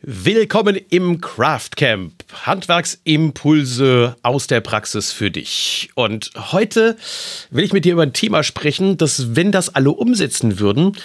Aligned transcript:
Willkommen 0.00 0.76
im 0.90 1.20
Craft 1.20 1.70
Camp. 1.74 2.12
Handwerksimpulse 2.44 4.14
aus 4.22 4.46
der 4.46 4.60
Praxis 4.60 5.10
für 5.10 5.32
dich. 5.32 5.90
Und 5.96 6.30
heute 6.52 6.96
will 7.50 7.64
ich 7.64 7.72
mit 7.72 7.84
dir 7.84 7.94
über 7.94 8.04
ein 8.04 8.12
Thema 8.12 8.44
sprechen, 8.44 8.96
das, 8.96 9.34
wenn 9.34 9.50
das 9.50 9.74
alle 9.74 9.90
umsetzen 9.90 10.60
würden, 10.60 10.96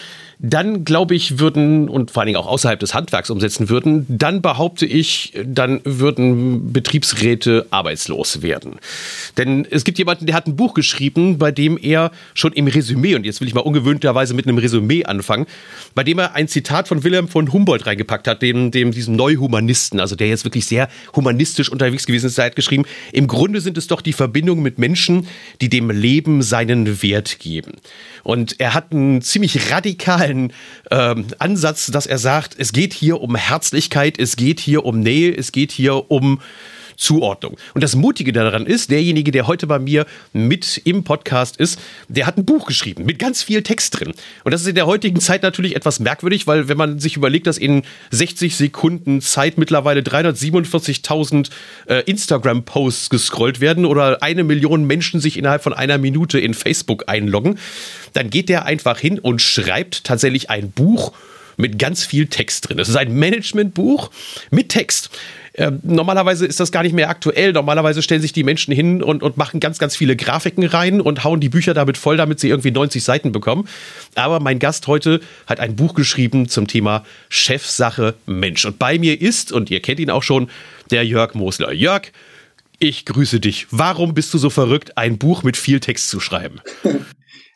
dann 0.46 0.84
glaube 0.84 1.16
ich, 1.16 1.40
würden 1.40 1.88
und 1.88 2.12
vor 2.12 2.22
allen 2.22 2.28
Dingen 2.28 2.38
auch 2.38 2.48
außerhalb 2.48 2.78
des 2.78 2.94
Handwerks 2.94 3.30
umsetzen 3.30 3.70
würden, 3.70 4.06
dann 4.10 4.42
behaupte 4.42 4.86
ich, 4.86 5.32
dann 5.46 5.80
würden 5.86 6.74
Betriebsräte 6.74 7.66
arbeitslos 7.70 8.42
werden. 8.42 8.76
Denn 9.38 9.66
es 9.70 9.86
gibt 9.86 9.98
jemanden, 9.98 10.26
der 10.26 10.36
hat 10.36 10.46
ein 10.46 10.58
Buch 10.58 10.74
geschrieben, 10.74 11.38
bei 11.38 11.52
dem 11.52 11.78
er 11.82 12.12
schon 12.34 12.52
im 12.52 12.68
Resümee, 12.68 13.16
und 13.16 13.26
jetzt 13.26 13.40
will 13.40 13.48
ich 13.48 13.54
mal 13.54 13.62
ungewöhnterweise 13.62 14.34
mit 14.34 14.46
einem 14.46 14.58
Resümee 14.58 15.06
anfangen, 15.06 15.46
bei 15.96 16.04
dem 16.04 16.20
er 16.20 16.36
ein 16.36 16.50
Zitat 16.50 16.90
von 16.90 17.06
Wilhelm 17.06 17.30
von 17.30 17.54
Humboldt 17.54 17.86
reingepackt 17.86 18.28
hat, 18.28 18.42
dem, 18.42 18.70
dem 18.72 18.92
diesem 18.92 19.16
Neuhumanisten, 19.16 20.02
also 20.02 20.18
der 20.18 20.28
jetzt 20.28 20.44
wirklich 20.44 20.66
sehr 20.66 20.90
humanistisch 21.16 21.70
unterwegs 21.70 22.06
gewesen 22.06 22.26
ist, 22.26 22.38
hat 22.38 22.58
geschrieben, 22.58 22.84
im 23.14 23.28
Grunde 23.28 23.62
sind 23.62 23.78
es 23.78 23.88
doch 23.88 24.02
die 24.02 24.12
Verbindungen 24.12 24.62
mit 24.62 24.78
Menschen, 24.78 25.26
die 25.62 25.70
dem 25.70 25.90
Leben 25.90 26.42
seinen 26.42 27.02
Wert 27.02 27.40
geben. 27.40 27.76
Und 28.24 28.60
er 28.60 28.74
hat 28.74 28.92
einen 28.92 29.22
ziemlich 29.22 29.72
radikalen 29.72 30.33
ähm, 30.92 31.28
Ansatz, 31.40 31.88
dass 31.88 32.06
er 32.06 32.18
sagt, 32.18 32.56
es 32.58 32.74
geht 32.74 32.94
hier 32.94 33.22
um 33.22 33.36
Herzlichkeit, 33.36 34.20
es 34.20 34.36
geht 34.36 34.60
hier 34.60 34.86
um 34.86 35.00
Nähe, 35.00 35.36
es 35.36 35.52
geht 35.52 35.72
hier 35.72 36.12
um 36.12 36.40
Zuordnung. 36.96 37.58
Und 37.74 37.84
das 37.84 37.96
Mutige 37.96 38.34
daran 38.34 38.66
ist, 38.66 38.92
derjenige, 38.92 39.32
der 39.32 39.48
heute 39.48 39.68
bei 39.68 39.80
mir 39.80 40.06
mit 40.32 40.82
im 40.86 41.04
Podcast 41.04 41.58
ist, 41.58 41.80
der 42.08 42.26
hat 42.28 42.38
ein 42.38 42.46
Buch 42.46 42.66
geschrieben 42.68 43.06
mit 43.06 43.20
ganz 43.20 43.44
viel 43.44 43.64
Text 43.64 44.00
drin. 44.00 44.14
Und 44.44 44.52
das 44.52 44.62
ist 44.62 44.68
in 44.68 44.76
der 44.76 44.86
heutigen 44.86 45.20
Zeit 45.20 45.44
natürlich 45.44 45.76
etwas 45.76 46.00
merkwürdig, 46.00 46.48
weil 46.48 46.68
wenn 46.68 46.78
man 46.78 47.00
sich 47.00 47.18
überlegt, 47.18 47.48
dass 47.48 47.58
in 47.58 47.84
60 48.12 48.56
Sekunden 48.56 49.22
Zeit 49.22 49.58
mittlerweile 49.58 50.02
347.000 50.02 51.50
äh, 51.88 52.04
Instagram-Posts 52.06 53.10
gescrollt 53.10 53.60
werden 53.60 53.86
oder 53.86 54.22
eine 54.22 54.44
Million 54.44 54.86
Menschen 54.86 55.20
sich 55.20 55.38
innerhalb 55.38 55.64
von 55.64 55.74
einer 55.74 55.98
Minute 55.98 56.40
in 56.40 56.54
Facebook 56.54 57.06
einloggen, 57.08 57.60
dann 58.14 58.30
geht 58.30 58.50
der 58.50 58.66
einfach 58.66 59.00
hin 59.00 59.20
und 59.20 59.42
schreibt 59.42 60.04
tatsächlich 60.04 60.50
ein 60.50 60.72
Buch 60.72 61.14
mit 61.58 61.78
ganz 61.80 62.06
viel 62.06 62.28
Text 62.28 62.70
drin. 62.70 62.80
Es 62.80 62.90
ist 62.90 62.96
ein 62.96 63.16
Managementbuch 63.16 64.10
mit 64.50 64.70
Text. 64.70 65.10
Ähm, 65.56 65.80
normalerweise 65.84 66.46
ist 66.46 66.60
das 66.60 66.72
gar 66.72 66.84
nicht 66.84 66.94
mehr 66.94 67.10
aktuell. 67.10 67.54
Normalerweise 67.54 68.02
stellen 68.02 68.22
sich 68.22 68.34
die 68.34 68.44
Menschen 68.44 68.74
hin 68.74 69.04
und, 69.04 69.22
und 69.22 69.38
machen 69.38 69.60
ganz, 69.60 69.78
ganz 69.78 69.96
viele 69.96 70.16
Grafiken 70.16 70.66
rein 70.66 71.00
und 71.00 71.24
hauen 71.24 71.40
die 71.40 71.50
Bücher 71.50 71.74
damit 71.74 71.98
voll, 71.98 72.18
damit 72.18 72.40
sie 72.40 72.50
irgendwie 72.50 72.72
90 72.72 73.04
Seiten 73.04 73.32
bekommen. 73.32 73.68
Aber 74.16 74.40
mein 74.40 74.58
Gast 74.58 74.88
heute 74.88 75.20
hat 75.46 75.60
ein 75.60 75.76
Buch 75.76 75.94
geschrieben 75.94 76.50
zum 76.50 76.68
Thema 76.68 77.04
Chefsache 77.30 78.16
Mensch. 78.26 78.66
Und 78.66 78.80
bei 78.80 78.98
mir 78.98 79.22
ist, 79.22 79.52
und 79.52 79.70
ihr 79.70 79.82
kennt 79.82 80.00
ihn 80.00 80.10
auch 80.10 80.24
schon, 80.24 80.50
der 80.90 81.06
Jörg 81.06 81.36
Mosler. 81.36 81.72
Jörg, 81.72 82.12
ich 82.80 83.06
grüße 83.06 83.40
dich. 83.40 83.68
Warum 83.70 84.14
bist 84.14 84.34
du 84.34 84.40
so 84.40 84.50
verrückt, 84.50 84.98
ein 84.98 85.18
Buch 85.18 85.44
mit 85.44 85.56
viel 85.56 85.80
Text 85.80 86.10
zu 86.10 86.20
schreiben? 86.20 86.62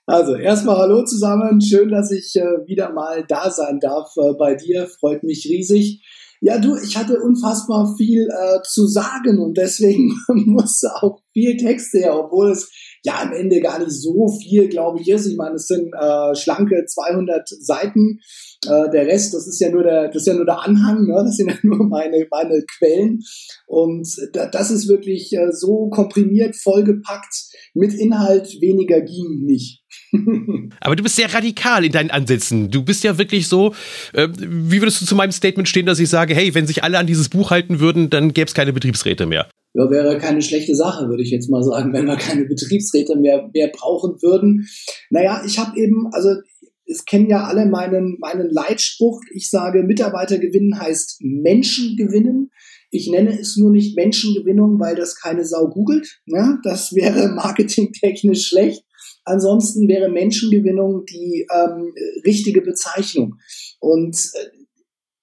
Also 0.09 0.35
erstmal 0.35 0.77
hallo 0.77 1.03
zusammen. 1.03 1.59
Schön, 1.59 1.89
dass 1.89 2.11
ich 2.11 2.33
äh, 2.37 2.65
wieder 2.65 2.93
mal 2.93 3.25
da 3.27 3.51
sein 3.51 3.81
darf 3.81 4.15
äh, 4.15 4.31
bei 4.39 4.55
dir. 4.55 4.87
Freut 4.87 5.23
mich 5.23 5.45
riesig. 5.49 6.01
Ja, 6.41 6.59
du, 6.59 6.75
ich 6.77 6.95
hatte 6.95 7.19
unfassbar 7.19 7.95
viel 7.97 8.27
äh, 8.29 8.61
zu 8.63 8.87
sagen 8.87 9.39
und 9.39 9.57
deswegen 9.57 10.15
musste 10.27 10.89
auch 11.01 11.19
viel 11.33 11.57
Text 11.57 11.93
her, 11.93 12.15
obwohl 12.15 12.51
es 12.51 12.69
ja 13.07 13.21
am 13.21 13.31
Ende 13.31 13.61
gar 13.61 13.79
nicht 13.79 13.91
so 13.91 14.27
viel, 14.27 14.67
glaube 14.67 14.99
ich, 14.99 15.07
ist. 15.07 15.25
Ich 15.25 15.37
meine, 15.37 15.55
es 15.55 15.67
sind 15.67 15.93
äh, 15.93 16.35
schlanke 16.35 16.85
200 16.85 17.47
Seiten. 17.47 18.19
Äh, 18.65 18.89
der 18.91 19.07
Rest, 19.07 19.33
das 19.33 19.47
ist 19.47 19.59
ja 19.61 19.69
nur 19.69 19.83
der, 19.83 20.07
das 20.07 20.17
ist 20.17 20.27
ja 20.27 20.33
nur 20.33 20.45
der 20.45 20.61
Anhang, 20.61 21.05
ne? 21.05 21.23
das 21.25 21.37
sind 21.37 21.49
ja 21.49 21.55
nur 21.63 21.87
meine, 21.87 22.27
meine 22.29 22.63
Quellen. 22.77 23.21
Und 23.65 24.07
das 24.33 24.71
ist 24.71 24.89
wirklich 24.89 25.31
äh, 25.33 25.51
so 25.51 25.89
komprimiert, 25.89 26.55
vollgepackt 26.57 27.45
mit 27.73 27.93
Inhalt, 27.93 28.59
weniger 28.59 29.01
ging 29.01 29.45
nicht. 29.45 29.83
Aber 30.81 30.95
du 30.95 31.03
bist 31.03 31.15
sehr 31.15 31.33
radikal 31.33 31.85
in 31.85 31.91
deinen 31.93 32.11
Ansätzen. 32.11 32.69
Du 32.71 32.83
bist 32.83 33.03
ja 33.05 33.17
wirklich 33.17 33.47
so, 33.47 33.73
äh, 34.13 34.27
wie 34.37 34.81
würdest 34.81 35.01
du 35.01 35.05
zu 35.05 35.15
meinem 35.15 35.31
Statement 35.31 35.69
stehen, 35.69 35.85
dass 35.85 35.99
ich 35.99 36.09
sage, 36.09 36.35
hey, 36.35 36.53
wenn 36.53 36.67
sich 36.67 36.83
alle 36.83 36.97
an 36.97 37.07
dieses 37.07 37.29
Buch 37.29 37.51
halten 37.51 37.79
würden, 37.79 38.09
dann 38.09 38.33
gäbe 38.33 38.47
es 38.47 38.53
keine 38.53 38.73
Betriebsräte 38.73 39.25
mehr? 39.25 39.47
Ja, 39.77 39.91
wäre 39.91 40.17
keine 40.17 40.41
schlechte 40.41 40.73
Sache, 40.73 41.07
würde 41.07 41.21
ich 41.21 41.29
jetzt 41.29 41.51
mal 41.51 41.61
sagen, 41.61 41.93
wenn 41.93 42.05
wir 42.05 42.15
keine 42.15 42.45
Betriebsräte 42.45 43.15
mehr, 43.15 43.47
mehr 43.53 43.67
brauchen 43.67 44.19
würden. 44.23 44.67
Naja, 45.11 45.43
ich 45.45 45.59
habe 45.59 45.79
eben, 45.79 46.07
also 46.13 46.31
es 46.87 47.05
kennen 47.05 47.29
ja 47.29 47.43
alle 47.43 47.67
meinen, 47.67 48.17
meinen 48.19 48.49
Leitspruch. 48.49 49.21
Ich 49.35 49.51
sage, 49.51 49.83
Mitarbeiter 49.83 50.39
gewinnen 50.39 50.79
heißt 50.79 51.19
Menschen 51.21 51.95
gewinnen. 51.95 52.49
Ich 52.89 53.07
nenne 53.07 53.39
es 53.39 53.55
nur 53.57 53.69
nicht 53.69 53.95
Menschengewinnung, 53.95 54.79
weil 54.79 54.95
das 54.95 55.15
keine 55.15 55.45
Sau 55.45 55.67
googelt. 55.67 56.21
Ne? 56.25 56.57
Das 56.63 56.95
wäre 56.95 57.27
marketingtechnisch 57.35 58.47
schlecht. 58.47 58.83
Ansonsten 59.25 59.87
wäre 59.87 60.09
Menschengewinnung 60.09 61.05
die 61.05 61.45
ähm, 61.53 61.93
richtige 62.25 62.61
Bezeichnung. 62.61 63.35
Und 63.79 64.15
äh, 64.15 64.56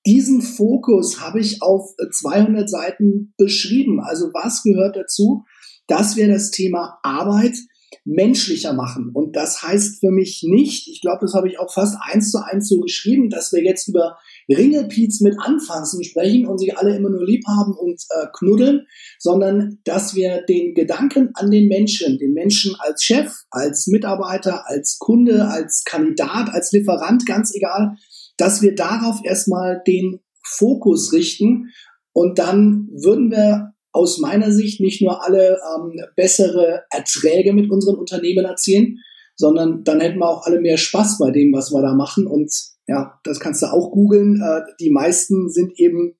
diesen 0.06 0.42
Fokus 0.42 1.20
habe 1.20 1.40
ich 1.40 1.62
auf 1.62 1.94
200 2.12 2.68
Seiten 2.68 3.32
beschrieben. 3.36 4.00
Also 4.00 4.26
was 4.32 4.62
gehört 4.62 4.96
dazu? 4.96 5.44
Dass 5.86 6.16
wir 6.16 6.28
das 6.28 6.50
Thema 6.50 6.98
Arbeit 7.02 7.56
menschlicher 8.04 8.72
machen. 8.72 9.10
Und 9.12 9.36
das 9.36 9.62
heißt 9.62 10.00
für 10.00 10.10
mich 10.10 10.44
nicht, 10.46 10.88
ich 10.88 11.00
glaube, 11.00 11.20
das 11.22 11.34
habe 11.34 11.48
ich 11.48 11.58
auch 11.58 11.72
fast 11.72 11.96
eins 12.00 12.30
zu 12.30 12.38
eins 12.44 12.68
so 12.68 12.80
geschrieben, 12.80 13.30
dass 13.30 13.52
wir 13.52 13.62
jetzt 13.62 13.88
über 13.88 14.18
Ringelpiez 14.48 15.20
mit 15.20 15.36
Anfassen 15.38 16.04
sprechen 16.04 16.46
und 16.46 16.58
sich 16.58 16.76
alle 16.76 16.96
immer 16.96 17.08
nur 17.10 17.24
lieb 17.24 17.44
haben 17.46 17.72
und 17.72 18.02
äh, 18.10 18.26
knuddeln, 18.36 18.86
sondern 19.18 19.78
dass 19.84 20.14
wir 20.14 20.42
den 20.42 20.74
Gedanken 20.74 21.30
an 21.34 21.50
den 21.50 21.68
Menschen, 21.68 22.18
den 22.18 22.34
Menschen 22.34 22.74
als 22.78 23.02
Chef, 23.02 23.32
als 23.50 23.86
Mitarbeiter, 23.86 24.68
als 24.68 24.98
Kunde, 24.98 25.48
als 25.48 25.84
Kandidat, 25.84 26.50
als 26.50 26.72
Lieferant, 26.72 27.24
ganz 27.24 27.54
egal, 27.54 27.96
dass 28.36 28.62
wir 28.62 28.74
darauf 28.74 29.20
erstmal 29.24 29.82
den 29.86 30.20
Fokus 30.42 31.12
richten 31.12 31.70
und 32.12 32.38
dann 32.38 32.88
würden 32.92 33.30
wir 33.30 33.74
aus 33.92 34.18
meiner 34.18 34.50
Sicht 34.50 34.80
nicht 34.80 35.02
nur 35.02 35.24
alle 35.24 35.58
ähm, 35.76 36.00
bessere 36.16 36.82
Erträge 36.90 37.52
mit 37.52 37.70
unseren 37.70 37.96
Unternehmen 37.96 38.44
erzielen, 38.44 38.98
sondern 39.36 39.84
dann 39.84 40.00
hätten 40.00 40.18
wir 40.18 40.28
auch 40.28 40.46
alle 40.46 40.60
mehr 40.60 40.78
Spaß 40.78 41.18
bei 41.18 41.30
dem, 41.30 41.52
was 41.52 41.70
wir 41.72 41.80
da 41.80 41.94
machen. 41.94 42.26
Und 42.26 42.52
ja, 42.88 43.18
das 43.22 43.38
kannst 43.38 43.62
du 43.62 43.66
auch 43.66 43.92
googeln. 43.92 44.42
Äh, 44.42 44.62
die 44.80 44.90
meisten 44.90 45.48
sind 45.48 45.78
eben 45.78 46.16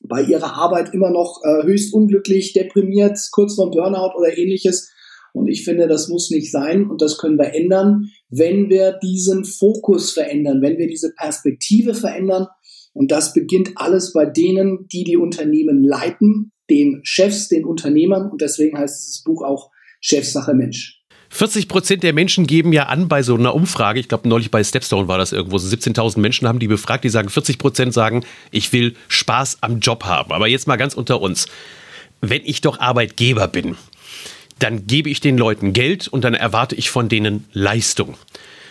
bei 0.00 0.22
ihrer 0.22 0.54
Arbeit 0.54 0.94
immer 0.94 1.10
noch 1.10 1.40
äh, 1.44 1.64
höchst 1.64 1.92
unglücklich, 1.92 2.52
deprimiert, 2.52 3.18
kurz 3.32 3.54
vorm 3.56 3.70
Burnout 3.70 4.16
oder 4.16 4.36
ähnliches. 4.36 4.91
Und 5.32 5.48
ich 5.48 5.64
finde, 5.64 5.88
das 5.88 6.08
muss 6.08 6.30
nicht 6.30 6.50
sein 6.50 6.88
und 6.88 7.00
das 7.00 7.18
können 7.18 7.38
wir 7.38 7.54
ändern, 7.54 8.10
wenn 8.28 8.68
wir 8.68 8.98
diesen 9.02 9.44
Fokus 9.44 10.12
verändern, 10.12 10.60
wenn 10.60 10.78
wir 10.78 10.88
diese 10.88 11.12
Perspektive 11.16 11.94
verändern. 11.94 12.46
Und 12.92 13.10
das 13.10 13.32
beginnt 13.32 13.72
alles 13.76 14.12
bei 14.12 14.26
denen, 14.26 14.86
die 14.92 15.04
die 15.04 15.16
Unternehmen 15.16 15.82
leiten, 15.82 16.52
den 16.68 17.00
Chefs, 17.02 17.48
den 17.48 17.64
Unternehmern. 17.64 18.30
Und 18.30 18.42
deswegen 18.42 18.76
heißt 18.76 19.00
dieses 19.00 19.22
Buch 19.22 19.42
auch 19.42 19.70
Chefsache 20.00 20.52
Mensch. 20.52 21.02
40 21.30 21.66
Prozent 21.66 22.02
der 22.02 22.12
Menschen 22.12 22.46
geben 22.46 22.74
ja 22.74 22.86
an 22.86 23.08
bei 23.08 23.22
so 23.22 23.34
einer 23.34 23.54
Umfrage, 23.54 23.98
ich 23.98 24.08
glaube 24.08 24.28
neulich 24.28 24.50
bei 24.50 24.62
Stepstone 24.62 25.08
war 25.08 25.16
das 25.16 25.32
irgendwo, 25.32 25.56
so 25.56 25.74
17.000 25.74 26.20
Menschen 26.20 26.46
haben 26.46 26.58
die 26.58 26.68
befragt, 26.68 27.04
die 27.04 27.08
sagen, 27.08 27.30
40 27.30 27.56
Prozent 27.56 27.94
sagen, 27.94 28.22
ich 28.50 28.70
will 28.74 28.94
Spaß 29.08 29.58
am 29.62 29.80
Job 29.80 30.04
haben. 30.04 30.32
Aber 30.32 30.46
jetzt 30.46 30.66
mal 30.68 30.76
ganz 30.76 30.92
unter 30.92 31.22
uns. 31.22 31.46
Wenn 32.20 32.42
ich 32.44 32.60
doch 32.60 32.78
Arbeitgeber 32.80 33.48
bin, 33.48 33.76
dann 34.62 34.86
gebe 34.86 35.10
ich 35.10 35.20
den 35.20 35.36
Leuten 35.36 35.72
Geld 35.72 36.08
und 36.08 36.22
dann 36.24 36.34
erwarte 36.34 36.74
ich 36.76 36.90
von 36.90 37.08
denen 37.08 37.46
Leistung. 37.52 38.16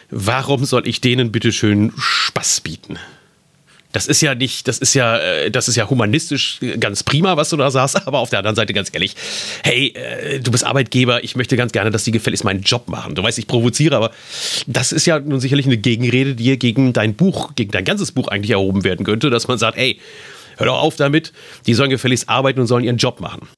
Warum 0.09 0.66
soll 0.66 0.88
ich 0.88 1.02
denen 1.02 1.31
bitteschön 1.31 1.91
Spaß 1.97 2.62
bieten? 2.62 2.97
Das 3.91 4.07
ist 4.07 4.22
ja 4.22 4.35
nicht, 4.35 4.69
das 4.69 4.78
ist 4.78 4.94
ja, 4.94 5.18
äh, 5.18 5.52
das 5.52 5.68
ist 5.68 5.76
ja 5.76 5.90
humanistisch 5.90 6.59
ganz 6.79 7.03
prima, 7.03 7.35
was 7.35 7.49
du 7.49 7.58
da 7.58 7.72
sagst, 7.72 7.96
aber 8.08 8.20
auf 8.20 8.29
der 8.29 8.40
anderen 8.40 8.55
Seite 8.55 8.73
ganz 8.73 8.90
ehrlich, 8.93 9.16
hey, 9.64 9.90
äh, 9.90 10.40
du 10.40 10.52
bist 10.52 10.64
Arbeitgeber, 10.64 11.23
ich 11.26 11.35
möchte 11.35 11.58
ganz 11.58 11.73
gerne, 11.73 11.91
dass 11.91 12.05
die 12.05 12.11
gefälligst 12.11 12.46
meinen 12.46 12.61
Job 12.61 12.87
machen. 12.87 13.16
Du 13.16 13.23
weißt, 13.23 13.37
ich 13.37 13.47
provoziere, 13.47 13.97
aber 13.97 14.11
das 14.67 14.94
ist 14.94 15.05
ja 15.05 15.20
nun 15.20 15.41
sicherlich 15.41 15.66
eine 15.66 15.78
Gegenrede, 15.78 16.35
die 16.35 16.46
hier 16.46 16.58
gegen 16.58 16.94
dein 16.94 17.16
Buch, 17.16 17.53
gegen 17.55 17.72
dein 17.72 17.84
ganzes 17.84 18.14
Buch 18.14 18.29
eigentlich 18.29 18.52
erhoben 18.52 18.85
werden 18.85 19.05
könnte, 19.05 19.29
dass 19.29 19.49
man 19.49 19.58
sagt, 19.58 19.78
hey, 19.78 19.99
hör 20.58 20.67
doch 20.67 20.79
auf 20.79 20.96
damit, 20.96 21.34
die 21.67 21.73
sollen 21.73 21.90
gefälligst 21.90 22.29
arbeiten 22.29 22.61
und 22.61 22.67
sollen 22.67 22.85
ihren 22.85 22.97
Job 22.97 23.20
machen. 23.20 23.49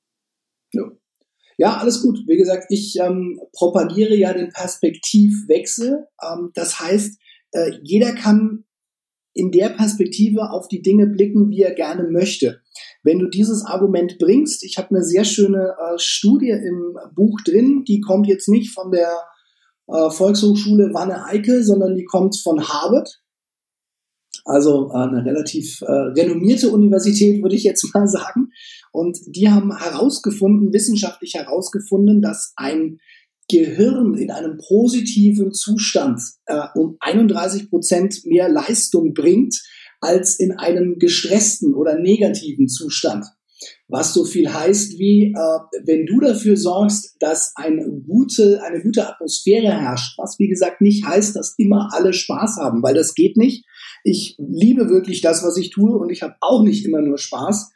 Ja. 1.57 1.77
Alles 1.77 2.01
gut. 2.01 2.19
Wie 2.27 2.37
gesagt, 2.37 2.65
ich 2.69 2.97
ähm, 2.99 3.39
propagiere 3.53 4.15
ja 4.15 4.33
den 4.33 4.49
Perspektivwechsel. 4.49 6.07
Ähm, 6.21 6.51
das 6.53 6.79
heißt, 6.79 7.19
äh, 7.51 7.71
jeder 7.83 8.13
kann 8.13 8.65
in 9.33 9.51
der 9.51 9.69
Perspektive 9.69 10.51
auf 10.51 10.67
die 10.67 10.81
Dinge 10.81 11.07
blicken, 11.07 11.49
wie 11.49 11.61
er 11.61 11.73
gerne 11.73 12.03
möchte. 12.03 12.61
Wenn 13.03 13.19
du 13.19 13.27
dieses 13.27 13.65
Argument 13.65 14.17
bringst, 14.19 14.63
ich 14.63 14.77
habe 14.77 14.89
eine 14.91 15.03
sehr 15.03 15.25
schöne 15.25 15.75
äh, 15.79 15.97
Studie 15.97 16.51
im 16.51 16.95
Buch 17.15 17.39
drin, 17.43 17.83
die 17.87 17.99
kommt 17.99 18.27
jetzt 18.27 18.47
nicht 18.47 18.71
von 18.71 18.91
der 18.91 19.11
äh, 19.87 20.09
Volkshochschule 20.09 20.93
Wanne 20.93 21.25
Eickel, 21.25 21.63
sondern 21.63 21.95
die 21.95 22.05
kommt 22.05 22.37
von 22.37 22.61
Harvard. 22.67 23.22
Also 24.45 24.89
äh, 24.91 24.97
eine 24.97 25.25
relativ 25.25 25.81
äh, 25.81 25.91
renommierte 25.91 26.69
Universität, 26.69 27.41
würde 27.41 27.55
ich 27.55 27.63
jetzt 27.63 27.85
mal 27.93 28.07
sagen. 28.07 28.51
Und 28.91 29.17
die 29.27 29.49
haben 29.49 29.75
herausgefunden, 29.75 30.73
wissenschaftlich 30.73 31.35
herausgefunden, 31.35 32.21
dass 32.21 32.53
ein 32.55 32.99
Gehirn 33.49 34.15
in 34.15 34.31
einem 34.31 34.57
positiven 34.57 35.53
Zustand 35.53 36.21
äh, 36.45 36.61
um 36.75 36.97
31 36.99 37.69
Prozent 37.69 38.25
mehr 38.25 38.49
Leistung 38.49 39.13
bringt 39.13 39.61
als 39.99 40.39
in 40.39 40.51
einem 40.53 40.97
gestressten 40.99 41.73
oder 41.73 41.97
negativen 41.97 42.67
Zustand. 42.67 43.25
Was 43.93 44.11
so 44.11 44.25
viel 44.25 44.51
heißt 44.51 44.97
wie, 44.97 45.35
äh, 45.35 45.59
wenn 45.85 46.07
du 46.07 46.19
dafür 46.19 46.57
sorgst, 46.57 47.15
dass 47.19 47.53
eine 47.55 47.87
gute, 48.07 48.59
eine 48.63 48.81
gute 48.81 49.07
Atmosphäre 49.07 49.71
herrscht, 49.71 50.17
was 50.17 50.39
wie 50.39 50.47
gesagt 50.47 50.81
nicht 50.81 51.05
heißt, 51.05 51.35
dass 51.35 51.53
immer 51.59 51.89
alle 51.91 52.11
Spaß 52.11 52.57
haben, 52.57 52.81
weil 52.81 52.95
das 52.95 53.13
geht 53.13 53.37
nicht. 53.37 53.67
Ich 54.03 54.35
liebe 54.39 54.89
wirklich 54.89 55.21
das, 55.21 55.43
was 55.43 55.57
ich 55.57 55.69
tue 55.69 55.95
und 55.95 56.09
ich 56.09 56.23
habe 56.23 56.33
auch 56.41 56.63
nicht 56.63 56.87
immer 56.87 57.01
nur 57.01 57.19
Spaß. 57.19 57.69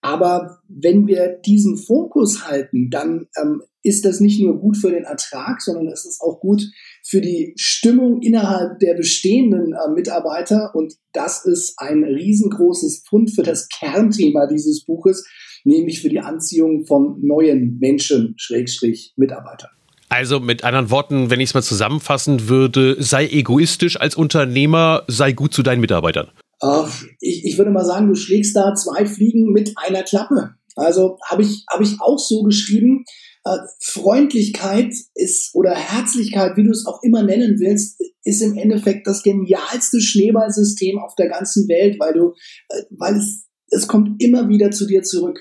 Aber 0.00 0.62
wenn 0.66 1.06
wir 1.06 1.38
diesen 1.44 1.76
Fokus 1.76 2.48
halten, 2.48 2.88
dann 2.88 3.26
ähm, 3.38 3.62
ist 3.82 4.06
das 4.06 4.20
nicht 4.20 4.40
nur 4.40 4.58
gut 4.58 4.78
für 4.78 4.90
den 4.90 5.04
Ertrag, 5.04 5.60
sondern 5.60 5.88
es 5.88 6.06
ist 6.06 6.22
auch 6.22 6.40
gut 6.40 6.62
für 7.04 7.20
die 7.20 7.52
Stimmung 7.56 8.22
innerhalb 8.22 8.78
der 8.78 8.94
bestehenden 8.94 9.74
äh, 9.74 9.90
Mitarbeiter. 9.90 10.74
Und 10.74 10.94
das 11.12 11.44
ist 11.44 11.74
ein 11.76 12.02
riesengroßes 12.02 13.04
Pfund 13.06 13.30
für 13.34 13.42
das 13.42 13.68
Kernthema 13.68 14.46
dieses 14.46 14.86
Buches, 14.86 15.26
nämlich 15.64 16.00
für 16.00 16.08
die 16.08 16.20
Anziehung 16.20 16.86
von 16.86 17.18
neuen 17.22 17.78
Menschen, 17.78 18.34
Schrägstrich 18.36 19.12
Mitarbeiter. 19.16 19.70
Also 20.08 20.40
mit 20.40 20.64
anderen 20.64 20.90
Worten, 20.90 21.30
wenn 21.30 21.38
ich 21.38 21.50
es 21.50 21.54
mal 21.54 21.62
zusammenfassen 21.62 22.48
würde, 22.48 23.00
sei 23.00 23.28
egoistisch 23.28 24.00
als 24.00 24.16
Unternehmer, 24.16 25.04
sei 25.06 25.32
gut 25.32 25.54
zu 25.54 25.62
deinen 25.62 25.80
Mitarbeitern. 25.80 26.30
Uh, 26.62 26.86
ich, 27.20 27.44
ich 27.44 27.58
würde 27.58 27.70
mal 27.70 27.84
sagen, 27.84 28.08
du 28.08 28.16
schlägst 28.16 28.54
da 28.56 28.74
zwei 28.74 29.06
Fliegen 29.06 29.52
mit 29.52 29.72
einer 29.76 30.02
Klappe. 30.02 30.56
Also 30.74 31.18
habe 31.24 31.42
ich, 31.42 31.64
hab 31.68 31.80
ich 31.80 32.00
auch 32.00 32.18
so 32.18 32.42
geschrieben. 32.42 33.04
Äh, 33.44 33.56
Freundlichkeit 33.80 34.92
ist 35.14 35.54
oder 35.54 35.74
Herzlichkeit, 35.74 36.56
wie 36.56 36.64
du 36.64 36.70
es 36.70 36.86
auch 36.86 37.02
immer 37.02 37.22
nennen 37.22 37.58
willst, 37.58 38.00
ist 38.24 38.42
im 38.42 38.58
Endeffekt 38.58 39.06
das 39.06 39.22
genialste 39.22 40.00
Schneeballsystem 40.00 40.98
auf 40.98 41.14
der 41.14 41.28
ganzen 41.28 41.68
Welt, 41.68 41.98
weil 41.98 42.12
du, 42.12 42.34
äh, 42.68 42.82
weil 42.90 43.16
es, 43.16 43.46
es 43.68 43.86
kommt 43.86 44.22
immer 44.22 44.48
wieder 44.48 44.70
zu 44.70 44.86
dir 44.86 45.02
zurück. 45.02 45.40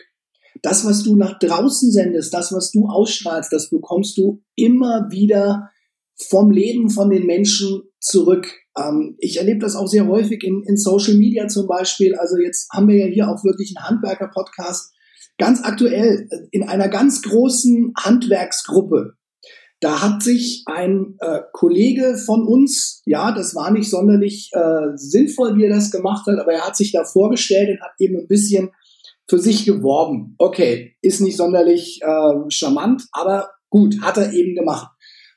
Das, 0.61 0.85
was 0.85 1.03
du 1.03 1.15
nach 1.15 1.39
draußen 1.39 1.91
sendest, 1.91 2.33
das, 2.33 2.51
was 2.51 2.71
du 2.71 2.87
ausstrahlst, 2.87 3.51
das 3.51 3.69
bekommst 3.69 4.17
du 4.17 4.41
immer 4.55 5.07
wieder 5.09 5.69
vom 6.27 6.51
Leben 6.51 6.89
von 6.89 7.09
den 7.09 7.25
Menschen 7.25 7.83
zurück. 7.99 8.47
Ähm, 8.77 9.15
ich 9.19 9.37
erlebe 9.37 9.59
das 9.59 9.75
auch 9.75 9.87
sehr 9.87 10.07
häufig 10.07 10.43
in, 10.43 10.63
in 10.65 10.77
Social 10.77 11.15
Media 11.15 11.47
zum 11.47 11.67
Beispiel. 11.67 12.15
Also 12.15 12.37
jetzt 12.37 12.69
haben 12.73 12.87
wir 12.87 12.97
ja 12.97 13.05
hier 13.05 13.29
auch 13.29 13.43
wirklich 13.43 13.73
einen 13.75 13.87
Handwerker-Podcast 13.87 14.93
Ganz 15.39 15.63
aktuell 15.63 16.27
in 16.51 16.67
einer 16.67 16.89
ganz 16.89 17.21
großen 17.21 17.93
Handwerksgruppe. 17.97 19.13
Da 19.79 20.01
hat 20.01 20.21
sich 20.21 20.63
ein 20.65 21.15
äh, 21.21 21.39
Kollege 21.53 22.17
von 22.17 22.45
uns, 22.45 23.01
ja, 23.05 23.31
das 23.31 23.55
war 23.55 23.71
nicht 23.71 23.89
sonderlich 23.89 24.51
äh, 24.51 24.89
sinnvoll, 24.95 25.55
wie 25.55 25.63
er 25.63 25.73
das 25.73 25.91
gemacht 25.91 26.27
hat, 26.27 26.37
aber 26.39 26.51
er 26.51 26.67
hat 26.67 26.75
sich 26.75 26.91
da 26.91 27.05
vorgestellt 27.05 27.69
und 27.69 27.81
hat 27.81 27.93
eben 27.99 28.17
ein 28.17 28.27
bisschen 28.27 28.71
für 29.29 29.39
sich 29.39 29.65
geworben. 29.65 30.35
Okay, 30.39 30.95
ist 31.01 31.21
nicht 31.21 31.37
sonderlich 31.37 32.01
äh, 32.01 32.49
charmant, 32.49 33.07
aber 33.11 33.51
gut, 33.69 34.01
hat 34.01 34.17
er 34.17 34.33
eben 34.33 34.55
gemacht. 34.55 34.89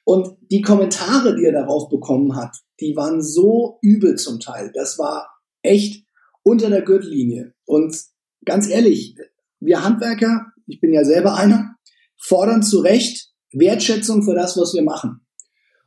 Und 0.04 0.36
die 0.50 0.62
Kommentare, 0.62 1.36
die 1.36 1.44
er 1.44 1.52
darauf 1.52 1.88
bekommen 1.88 2.34
hat, 2.34 2.56
die 2.80 2.96
waren 2.96 3.22
so 3.22 3.78
übel 3.82 4.16
zum 4.16 4.40
Teil. 4.40 4.72
Das 4.74 4.98
war 4.98 5.28
echt 5.62 6.04
unter 6.42 6.70
der 6.70 6.82
Gürtellinie. 6.82 7.54
Und 7.66 7.96
ganz 8.44 8.68
ehrlich, 8.68 9.14
wir 9.60 9.84
Handwerker, 9.84 10.46
ich 10.66 10.80
bin 10.80 10.92
ja 10.92 11.04
selber 11.04 11.36
einer, 11.36 11.76
fordern 12.18 12.62
zu 12.62 12.80
Recht 12.80 13.30
Wertschätzung 13.52 14.22
für 14.22 14.34
das, 14.34 14.56
was 14.56 14.74
wir 14.74 14.82
machen. 14.82 15.20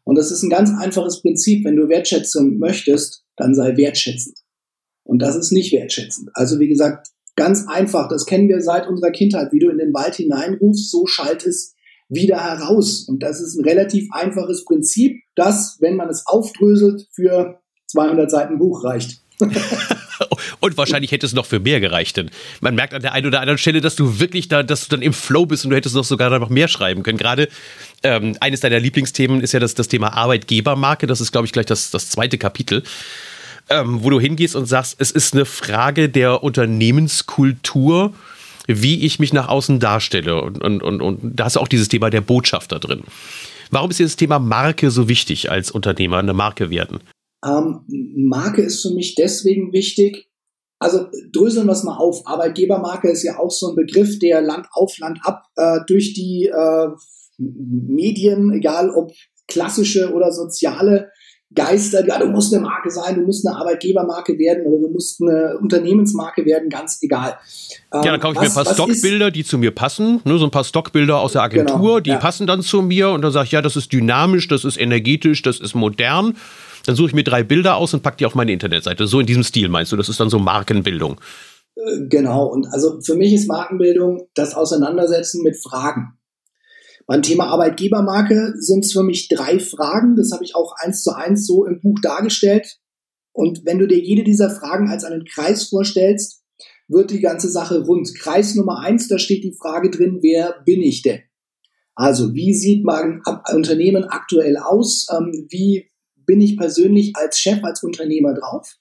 Und 0.03 0.17
das 0.17 0.31
ist 0.31 0.43
ein 0.43 0.51
ganz 0.51 0.69
einfaches 0.79 1.21
Prinzip. 1.21 1.65
Wenn 1.65 1.75
du 1.75 1.89
Wertschätzung 1.89 2.59
möchtest, 2.59 3.25
dann 3.35 3.55
sei 3.55 3.75
wertschätzend. 3.75 4.37
Und 5.03 5.19
das 5.21 5.35
ist 5.35 5.51
nicht 5.51 5.73
wertschätzend. 5.73 6.29
Also 6.35 6.59
wie 6.59 6.67
gesagt, 6.67 7.07
ganz 7.35 7.65
einfach. 7.67 8.07
Das 8.09 8.25
kennen 8.25 8.49
wir 8.49 8.61
seit 8.61 8.87
unserer 8.87 9.11
Kindheit. 9.11 9.51
Wie 9.51 9.59
du 9.59 9.69
in 9.69 9.77
den 9.77 9.93
Wald 9.93 10.15
hineinrufst, 10.15 10.91
so 10.91 11.05
schallt 11.05 11.45
es 11.45 11.75
wieder 12.09 12.43
heraus. 12.43 13.05
Und 13.07 13.23
das 13.23 13.41
ist 13.41 13.55
ein 13.57 13.65
relativ 13.65 14.07
einfaches 14.11 14.65
Prinzip, 14.65 15.21
das, 15.35 15.77
wenn 15.79 15.95
man 15.95 16.09
es 16.09 16.25
aufdröselt, 16.25 17.07
für 17.13 17.59
200 17.87 18.29
Seiten 18.29 18.57
Buch 18.57 18.83
reicht. 18.83 19.21
Und 20.59 20.77
wahrscheinlich 20.77 21.11
hätte 21.11 21.25
es 21.25 21.33
noch 21.33 21.45
für 21.45 21.59
mehr 21.59 21.79
gereicht. 21.79 22.17
Denn 22.17 22.31
man 22.61 22.75
merkt 22.75 22.93
an 22.93 23.01
der 23.01 23.13
einen 23.13 23.27
oder 23.27 23.41
anderen 23.41 23.57
Stelle, 23.57 23.81
dass 23.81 23.95
du 23.95 24.19
wirklich 24.19 24.47
da, 24.47 24.63
dass 24.63 24.88
du 24.88 24.95
dann 24.95 25.01
im 25.01 25.13
Flow 25.13 25.45
bist 25.45 25.65
und 25.65 25.71
du 25.71 25.75
hättest 25.75 25.95
noch 25.95 26.03
sogar 26.03 26.38
noch 26.39 26.49
mehr 26.49 26.67
schreiben 26.67 27.03
können. 27.03 27.17
Gerade 27.17 27.49
ähm, 28.03 28.38
eines 28.39 28.61
deiner 28.61 28.79
Lieblingsthemen 28.79 29.41
ist 29.41 29.51
ja 29.51 29.59
das, 29.59 29.75
das 29.75 29.88
Thema 29.88 30.13
Arbeitgebermarke. 30.13 31.07
Das 31.07 31.21
ist, 31.21 31.31
glaube 31.31 31.45
ich, 31.47 31.51
gleich 31.51 31.65
das, 31.65 31.91
das 31.91 32.09
zweite 32.09 32.38
Kapitel. 32.38 32.83
Ähm, 33.69 34.03
wo 34.03 34.12
du 34.12 34.19
hingehst 34.19 34.56
und 34.56 34.67
sagst, 34.67 34.95
es 35.00 35.09
ist 35.09 35.33
eine 35.33 35.45
Frage 35.45 36.07
der 36.07 36.44
Unternehmenskultur, 36.44 38.13
wie 38.67 39.06
ich 39.06 39.19
mich 39.19 39.33
nach 39.33 39.47
außen 39.47 39.79
darstelle. 39.79 40.39
Und, 40.41 40.63
und, 40.63 40.83
und, 40.83 41.01
und 41.01 41.19
da 41.35 41.45
du 41.56 41.59
auch 41.59 41.67
dieses 41.67 41.88
Thema 41.88 42.09
der 42.09 42.21
Botschafter 42.21 42.79
drin. 42.79 43.03
Warum 43.71 43.89
ist 43.89 44.00
dir 44.00 44.06
das 44.06 44.15
Thema 44.15 44.38
Marke 44.39 44.91
so 44.91 45.09
wichtig 45.09 45.50
als 45.50 45.71
Unternehmer, 45.71 46.17
eine 46.17 46.33
Marke 46.33 46.69
werden? 46.69 47.00
Ähm, 47.44 47.81
Marke 48.15 48.62
ist 48.62 48.81
für 48.81 48.91
mich 48.91 49.15
deswegen 49.15 49.71
wichtig. 49.73 50.29
Also 50.79 51.07
dröseln 51.31 51.67
wir 51.67 51.73
es 51.73 51.83
mal 51.83 51.97
auf. 51.97 52.27
Arbeitgebermarke 52.27 53.09
ist 53.09 53.23
ja 53.23 53.39
auch 53.39 53.51
so 53.51 53.69
ein 53.69 53.75
Begriff, 53.75 54.19
der 54.19 54.41
Land 54.41 54.67
auf, 54.71 54.97
Land 55.00 55.19
ab 55.23 55.45
äh, 55.56 55.79
durch 55.88 56.13
die 56.13 56.51
äh, 56.53 56.88
Medien, 57.38 58.51
egal 58.53 58.89
ob 58.91 59.12
klassische 59.47 60.13
oder 60.13 60.31
soziale 60.31 61.12
Geister, 61.53 62.06
ja, 62.06 62.19
du 62.19 62.27
musst 62.27 62.53
eine 62.53 62.63
Marke 62.63 62.89
sein, 62.89 63.15
du 63.15 63.21
musst 63.21 63.47
eine 63.47 63.56
Arbeitgebermarke 63.56 64.38
werden 64.38 64.65
oder 64.65 64.88
du 64.88 64.94
musst 64.94 65.21
eine 65.21 65.57
Unternehmensmarke 65.59 66.45
werden, 66.45 66.69
ganz 66.69 67.00
egal. 67.01 67.38
ja, 67.94 68.01
dann 68.01 68.19
kaufe 68.19 68.33
ich 68.33 68.39
was, 68.39 68.56
mir 68.56 68.62
ein 68.62 68.65
paar 68.65 68.74
Stockbilder, 68.74 69.31
die 69.31 69.44
zu 69.44 69.57
mir 69.57 69.71
passen, 69.71 70.21
ne, 70.25 70.38
so 70.38 70.45
ein 70.45 70.51
paar 70.51 70.63
Stockbilder 70.63 71.19
aus 71.19 71.33
der 71.33 71.44
Agentur, 71.44 71.77
genau, 71.77 72.00
die 72.00 72.09
ja. 72.09 72.18
passen 72.18 72.47
dann 72.47 72.62
zu 72.62 72.81
mir 72.81 73.09
und 73.12 73.21
dann 73.21 73.31
sage 73.31 73.45
ich, 73.45 73.51
ja, 73.51 73.62
das 73.62 73.75
ist 73.75 73.94
dynamisch, 73.94 74.47
das 74.47 74.65
ist 74.65 74.77
energetisch, 74.77 75.44
das 75.44 75.59
ist 75.59 75.75
modern. 75.75 76.36
Dann 76.86 76.95
suche 76.95 77.07
ich 77.07 77.13
mir 77.13 77.24
drei 77.24 77.44
Bilder 77.44 77.77
aus 77.77 77.94
und 77.94 78.03
packe 78.03 78.18
die 78.18 78.25
auf 78.25 78.36
meine 78.36 78.51
Internetseite. 78.51 79.07
So 79.07 79.19
in 79.19 79.25
diesem 79.25 79.44
Stil 79.44 79.69
meinst 79.69 79.91
du? 79.91 79.95
Das 79.95 80.09
ist 80.09 80.19
dann 80.19 80.30
so 80.30 80.39
Markenbildung. 80.39 81.19
Äh, 81.75 82.07
genau. 82.09 82.45
Und 82.45 82.68
also 82.68 83.01
für 83.01 83.15
mich 83.15 83.34
ist 83.34 83.48
Markenbildung 83.48 84.27
das 84.36 84.55
Auseinandersetzen 84.55 85.41
mit 85.41 85.58
Fragen. 85.62 86.17
Beim 87.07 87.21
Thema 87.21 87.47
Arbeitgebermarke 87.47 88.53
sind 88.57 88.85
es 88.85 88.93
für 88.93 89.03
mich 89.03 89.27
drei 89.27 89.59
Fragen. 89.59 90.15
Das 90.15 90.31
habe 90.31 90.43
ich 90.43 90.55
auch 90.55 90.74
eins 90.77 91.03
zu 91.03 91.15
eins 91.15 91.45
so 91.45 91.65
im 91.65 91.79
Buch 91.79 92.00
dargestellt. 92.01 92.79
Und 93.31 93.65
wenn 93.65 93.79
du 93.79 93.88
dir 93.88 94.00
jede 94.00 94.24
dieser 94.24 94.50
Fragen 94.50 94.89
als 94.89 95.03
einen 95.03 95.25
Kreis 95.25 95.69
vorstellst, 95.69 96.43
wird 96.88 97.12
die 97.12 97.19
ganze 97.19 97.50
Sache 97.50 97.83
rund. 97.85 98.13
Kreis 98.17 98.55
Nummer 98.55 98.79
eins, 98.79 99.07
da 99.07 99.19
steht 99.19 99.43
die 99.43 99.55
Frage 99.59 99.89
drin, 99.89 100.19
wer 100.21 100.55
bin 100.65 100.81
ich 100.81 101.01
denn? 101.01 101.21
Also, 101.95 102.33
wie 102.33 102.53
sieht 102.53 102.83
mein 102.83 103.21
Unternehmen 103.53 104.03
aktuell 104.03 104.57
aus? 104.57 105.07
Ähm, 105.12 105.47
wie 105.50 105.89
bin 106.25 106.41
ich 106.41 106.57
persönlich 106.57 107.15
als 107.15 107.39
Chef, 107.39 107.63
als 107.63 107.83
Unternehmer 107.83 108.33
drauf. 108.33 108.77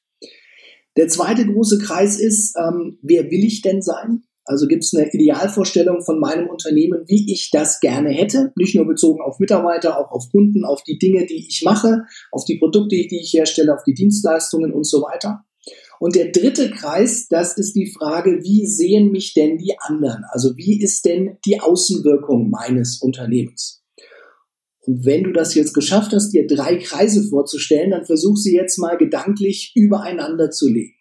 Der 0.96 1.08
zweite 1.08 1.46
große 1.46 1.78
Kreis 1.78 2.18
ist, 2.18 2.56
ähm, 2.56 2.98
wer 3.02 3.24
will 3.30 3.44
ich 3.44 3.62
denn 3.62 3.82
sein? 3.82 4.22
Also 4.44 4.66
gibt 4.66 4.84
es 4.84 4.94
eine 4.94 5.10
Idealvorstellung 5.10 6.04
von 6.04 6.20
meinem 6.20 6.48
Unternehmen, 6.48 7.04
wie 7.06 7.32
ich 7.32 7.50
das 7.50 7.80
gerne 7.80 8.10
hätte, 8.10 8.52
nicht 8.56 8.74
nur 8.74 8.86
bezogen 8.86 9.20
auf 9.22 9.38
Mitarbeiter, 9.38 9.98
auch 9.98 10.10
auf 10.10 10.30
Kunden, 10.30 10.64
auf 10.64 10.82
die 10.82 10.98
Dinge, 10.98 11.26
die 11.26 11.46
ich 11.48 11.62
mache, 11.64 12.02
auf 12.30 12.44
die 12.44 12.58
Produkte, 12.58 12.96
die 12.96 13.20
ich 13.20 13.32
herstelle, 13.32 13.74
auf 13.74 13.84
die 13.84 13.94
Dienstleistungen 13.94 14.72
und 14.72 14.86
so 14.86 15.02
weiter. 15.02 15.44
Und 15.98 16.16
der 16.16 16.30
dritte 16.32 16.70
Kreis, 16.70 17.28
das 17.28 17.56
ist 17.56 17.74
die 17.74 17.90
Frage, 17.90 18.40
wie 18.42 18.66
sehen 18.66 19.10
mich 19.10 19.32
denn 19.32 19.56
die 19.56 19.74
anderen? 19.78 20.24
Also 20.28 20.56
wie 20.56 20.82
ist 20.82 21.04
denn 21.06 21.38
die 21.46 21.60
Außenwirkung 21.60 22.50
meines 22.50 23.00
Unternehmens? 23.00 23.82
Und 24.86 25.06
wenn 25.06 25.24
du 25.24 25.32
das 25.32 25.54
jetzt 25.54 25.72
geschafft 25.72 26.12
hast, 26.12 26.32
dir 26.32 26.46
drei 26.46 26.76
Kreise 26.76 27.26
vorzustellen, 27.26 27.92
dann 27.92 28.04
versuch 28.04 28.36
sie 28.36 28.54
jetzt 28.54 28.78
mal 28.78 28.98
gedanklich 28.98 29.72
übereinander 29.74 30.50
zu 30.50 30.68
legen. 30.68 30.93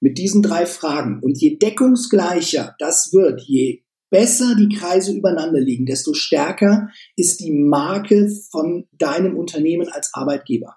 Mit 0.00 0.18
diesen 0.18 0.42
drei 0.42 0.66
Fragen. 0.66 1.20
Und 1.22 1.40
je 1.40 1.58
deckungsgleicher 1.58 2.74
das 2.78 3.12
wird, 3.12 3.42
je 3.42 3.82
besser 4.10 4.54
die 4.54 4.74
Kreise 4.74 5.12
übereinander 5.12 5.60
liegen, 5.60 5.86
desto 5.86 6.14
stärker 6.14 6.88
ist 7.16 7.40
die 7.40 7.50
Marke 7.50 8.30
von 8.50 8.86
deinem 8.92 9.36
Unternehmen 9.36 9.88
als 9.88 10.14
Arbeitgeber. 10.14 10.76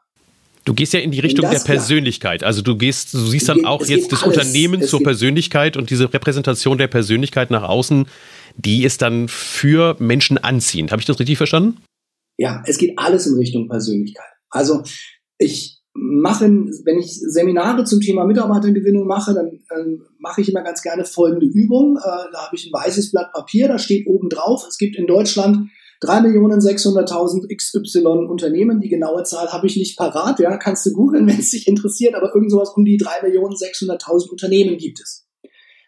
Du 0.63 0.75
gehst 0.75 0.93
ja 0.93 0.99
in 0.99 1.11
die 1.11 1.19
Richtung 1.19 1.49
der 1.49 1.59
Persönlichkeit. 1.59 2.43
Also 2.43 2.61
du 2.61 2.77
gehst, 2.77 3.13
du 3.13 3.25
siehst 3.25 3.49
dann 3.49 3.65
auch 3.65 3.83
jetzt 3.85 4.11
das 4.11 4.23
alles. 4.23 4.37
Unternehmen 4.37 4.81
es 4.81 4.89
zur 4.89 5.01
Persönlichkeit 5.01 5.75
und 5.75 5.89
diese 5.89 6.13
Repräsentation 6.13 6.77
der 6.77 6.87
Persönlichkeit 6.87 7.49
nach 7.49 7.63
außen, 7.63 8.05
die 8.57 8.83
ist 8.83 9.01
dann 9.01 9.27
für 9.27 9.95
Menschen 9.99 10.37
anziehend. 10.37 10.91
Habe 10.91 10.99
ich 10.99 11.07
das 11.07 11.19
richtig 11.19 11.37
verstanden? 11.37 11.81
Ja, 12.37 12.63
es 12.67 12.77
geht 12.77 12.93
alles 12.97 13.25
in 13.25 13.37
Richtung 13.37 13.67
Persönlichkeit. 13.67 14.25
Also 14.49 14.83
ich, 15.39 15.80
machen, 15.93 16.71
wenn 16.85 16.99
ich 16.99 17.19
Seminare 17.19 17.83
zum 17.83 17.99
Thema 17.99 18.25
Mitarbeitergewinnung 18.25 19.05
mache, 19.05 19.33
dann 19.33 19.47
äh, 19.47 19.97
mache 20.19 20.41
ich 20.41 20.49
immer 20.49 20.63
ganz 20.63 20.81
gerne 20.81 21.03
folgende 21.05 21.45
Übung. 21.45 21.97
Äh, 21.97 22.31
da 22.31 22.45
habe 22.45 22.55
ich 22.55 22.65
ein 22.65 22.73
weißes 22.73 23.11
Blatt 23.11 23.33
Papier, 23.33 23.67
da 23.67 23.77
steht 23.77 24.07
oben 24.07 24.29
drauf, 24.29 24.65
es 24.67 24.77
gibt 24.77 24.95
in 24.95 25.07
Deutschland 25.07 25.69
3.600.000 26.03 27.55
XY 27.55 28.27
Unternehmen. 28.29 28.79
Die 28.79 28.89
genaue 28.89 29.23
Zahl 29.23 29.51
habe 29.51 29.67
ich 29.67 29.75
nicht 29.75 29.97
parat, 29.97 30.39
ja, 30.39 30.57
kannst 30.57 30.85
du 30.85 30.93
googeln, 30.93 31.27
wenn 31.27 31.39
es 31.39 31.51
dich 31.51 31.67
interessiert, 31.67 32.15
aber 32.15 32.33
irgend 32.33 32.51
sowas 32.51 32.73
um 32.75 32.85
die 32.85 32.97
3.600.000 32.97 34.29
Unternehmen 34.29 34.77
gibt 34.77 35.01
es. 35.01 35.27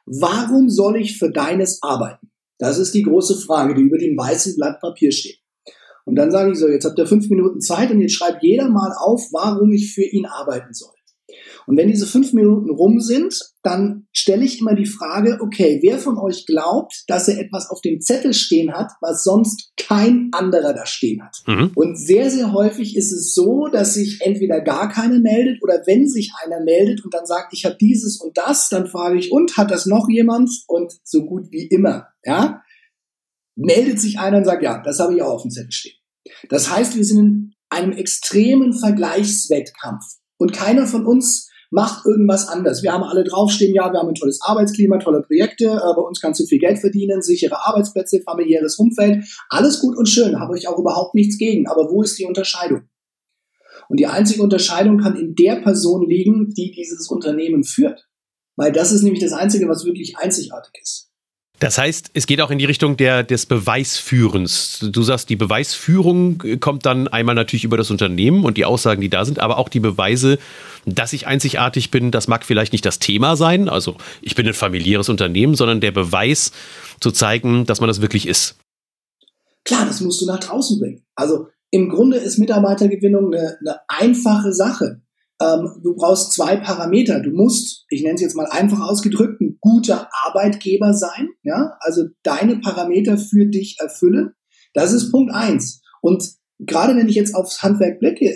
Warum 0.06 0.70
soll 0.70 0.98
ich 0.98 1.18
für 1.18 1.32
deines 1.32 1.82
arbeiten? 1.82 2.30
Das 2.60 2.78
ist 2.78 2.94
die 2.94 3.04
große 3.04 3.38
Frage, 3.38 3.74
die 3.74 3.82
über 3.82 3.98
dem 3.98 4.18
weißen 4.18 4.56
Blatt 4.56 4.80
Papier 4.82 5.12
steht. 5.12 5.43
Und 6.06 6.16
dann 6.16 6.32
sage 6.32 6.52
ich 6.52 6.60
so, 6.60 6.68
jetzt 6.68 6.86
habt 6.86 6.98
ihr 6.98 7.08
fünf 7.08 7.30
Minuten 7.30 7.62
Zeit 7.62 7.92
und 7.92 8.02
jetzt 8.02 8.16
schreibt 8.16 8.44
jeder 8.44 8.70
mal 8.70 8.94
auf, 8.98 9.30
warum 9.32 9.72
ich 9.72 9.94
für 9.94 10.04
ihn 10.04 10.26
arbeiten 10.26 10.74
soll. 10.74 10.94
Und 11.66 11.78
wenn 11.78 11.88
diese 11.88 12.06
fünf 12.06 12.34
Minuten 12.34 12.70
rum 12.70 13.00
sind, 13.00 13.40
dann 13.62 14.08
stelle 14.12 14.44
ich 14.44 14.60
immer 14.60 14.76
die 14.76 14.86
Frage, 14.86 15.40
okay, 15.42 15.80
wer 15.82 15.98
von 15.98 16.18
euch 16.18 16.46
glaubt, 16.46 17.04
dass 17.08 17.28
er 17.28 17.40
etwas 17.40 17.70
auf 17.70 17.82
dem 17.82 18.02
Zettel 18.02 18.34
stehen 18.34 18.74
hat, 18.74 18.92
was 19.02 19.24
sonst 19.24 19.72
kein 19.78 20.30
anderer 20.34 20.74
da 20.74 20.86
stehen 20.86 21.24
hat? 21.24 21.38
Mhm. 21.48 21.72
Und 21.76 21.98
sehr, 21.98 22.30
sehr 22.30 22.52
häufig 22.52 22.98
ist 22.98 23.12
es 23.12 23.34
so, 23.34 23.68
dass 23.72 23.94
sich 23.94 24.20
entweder 24.22 24.62
gar 24.62 24.90
keine 24.90 25.20
meldet 25.20 25.64
oder 25.64 25.82
wenn 25.86 26.08
sich 26.08 26.32
einer 26.44 26.62
meldet 26.64 27.04
und 27.04 27.14
dann 27.14 27.26
sagt, 27.26 27.54
ich 27.54 27.66
habe 27.66 27.78
dieses 27.80 28.20
und 28.20 28.38
das, 28.38 28.70
dann 28.70 28.88
frage 28.88 29.18
ich, 29.18 29.32
und 29.32 29.56
hat 29.58 29.72
das 29.72 29.86
noch 29.86 30.08
jemand? 30.10 30.50
Und 30.68 30.94
so 31.04 31.26
gut 31.26 31.52
wie 31.52 31.68
immer, 31.68 32.08
ja, 32.26 32.62
meldet 33.56 34.00
sich 34.00 34.20
einer 34.20 34.38
und 34.38 34.46
sagt, 34.46 34.64
ja, 34.64 34.82
das 34.84 35.00
habe 35.00 35.16
ich 35.16 35.22
auch 35.22 35.34
auf 35.34 35.42
dem 35.44 35.52
Zettel 35.52 35.72
stehen. 35.72 35.98
Das 36.50 36.70
heißt, 36.70 36.96
wir 36.96 37.06
sind 37.06 37.20
in 37.20 37.54
einem 37.70 37.92
extremen 37.92 38.74
Vergleichswettkampf 38.74 40.04
und 40.38 40.54
keiner 40.54 40.88
von 40.88 41.06
uns 41.06 41.50
macht 41.74 42.06
irgendwas 42.06 42.48
anders. 42.48 42.84
Wir 42.84 42.94
haben 42.94 43.04
alle 43.04 43.24
draufstehen, 43.24 43.74
ja, 43.74 43.92
wir 43.92 44.00
haben 44.00 44.10
ein 44.10 44.16
tolles 44.16 44.42
Arbeitsklima, 44.44 45.00
tolle 45.00 45.24
Projekte, 45.24 45.66
äh, 45.66 45.96
bei 45.96 46.02
uns 46.02 46.22
kannst 46.22 46.40
du 46.40 46.46
viel 46.46 46.60
Geld 46.60 46.78
verdienen, 46.78 47.24
sichere 47.24 47.66
Arbeitsplätze, 47.66 48.22
familiäres 48.22 48.78
Umfeld, 48.78 49.26
alles 49.50 49.80
gut 49.80 49.98
und 49.98 50.08
schön, 50.08 50.40
habe 50.40 50.56
ich 50.58 50.68
auch 50.68 50.78
überhaupt 50.78 51.16
nichts 51.16 51.40
gegen. 51.40 51.68
Aber 51.68 51.90
wo 51.90 52.04
ist 52.04 52.20
die 52.20 52.26
Unterscheidung? 52.26 52.84
Und 53.90 54.00
die 54.00 54.08
einzige 54.08 54.44
Unterscheidung 54.44 55.00
kann 55.00 55.16
in 55.16 55.34
der 55.34 55.62
Person 55.62 56.08
liegen, 56.08 56.54
die 56.54 56.72
dieses 56.72 57.10
Unternehmen 57.10 57.64
führt. 57.64 58.08
Weil 58.56 58.72
das 58.72 58.92
ist 58.92 59.02
nämlich 59.02 59.24
das 59.24 59.34
Einzige, 59.34 59.68
was 59.68 59.84
wirklich 59.84 60.16
einzigartig 60.18 60.74
ist. 60.82 61.13
Das 61.60 61.78
heißt, 61.78 62.12
es 62.14 62.28
geht 62.28 62.42
auch 62.42 62.52
in 62.52 62.58
die 62.58 62.66
Richtung 62.66 62.98
der, 62.98 63.24
des 63.24 63.46
Beweisführens. 63.46 64.80
Du 64.92 65.02
sagst, 65.02 65.30
die 65.30 65.36
Beweisführung 65.36 66.44
kommt 66.60 66.86
dann 66.86 67.08
einmal 67.08 67.36
natürlich 67.36 67.64
über 67.64 67.78
das 67.78 67.90
Unternehmen 67.90 68.44
und 68.44 68.58
die 68.58 68.66
Aussagen, 68.66 69.02
die 69.02 69.10
da 69.10 69.24
sind, 69.24 69.40
aber 69.40 69.58
auch 69.58 69.70
die 69.70 69.80
Beweise, 69.80 70.40
dass 70.86 71.14
ich 71.14 71.26
einzigartig 71.28 71.92
bin, 71.92 72.12
das 72.12 72.28
mag 72.28 72.44
vielleicht 72.44 72.74
nicht 72.74 72.86
das 72.86 73.00
Thema 73.00 73.38
sein. 73.38 73.70
Also 73.70 73.96
ich 74.22 74.36
bin 74.36 74.48
ein 74.48 74.54
familiäres 74.54 75.10
Unternehmen, 75.10 75.56
sondern 75.56 75.80
der 75.80 75.92
Beweis 75.92 76.52
zu 77.00 77.12
zeigen, 77.12 77.66
dass 77.66 77.80
man 77.80 77.88
das 77.88 78.02
wirklich 78.02 78.28
ist. 78.28 78.56
Klar, 79.64 79.86
das 79.86 80.02
musst 80.02 80.22
du 80.22 80.26
nach 80.26 80.40
draußen 80.40 80.80
bringen. 80.80 81.06
Also 81.16 81.48
im 81.72 81.90
Grunde 81.90 82.18
ist 82.18 82.40
Mitarbeitergewinnung 82.40 83.34
eine, 83.34 83.58
eine 83.62 83.80
einfache 83.88 84.52
Sache. 84.52 85.02
Ähm, 85.42 85.80
du 85.84 85.96
brauchst 85.96 86.34
zwei 86.34 86.58
Parameter. 86.58 87.20
Du 87.20 87.32
musst, 87.32 87.86
ich 87.90 88.04
nenne 88.04 88.16
es 88.16 88.22
jetzt 88.22 88.36
mal 88.36 88.48
einfach 88.48 88.82
ausgedrückt, 88.82 89.42
ein 89.42 89.58
guter 89.60 90.10
Arbeitgeber 90.26 90.94
sein. 90.94 91.30
Ja, 91.44 91.78
also 91.80 92.06
deine 92.24 92.58
Parameter 92.58 93.18
für 93.18 93.46
dich 93.46 93.78
erfüllen. 93.80 94.34
Das 94.74 94.94
ist 94.94 95.12
Punkt 95.12 95.34
eins. 95.34 95.82
Und 96.02 96.24
gerade 96.60 96.96
wenn 96.96 97.08
ich 97.08 97.16
jetzt 97.16 97.36
aufs 97.36 97.62
Handwerk 97.62 98.00
blicke, 98.00 98.34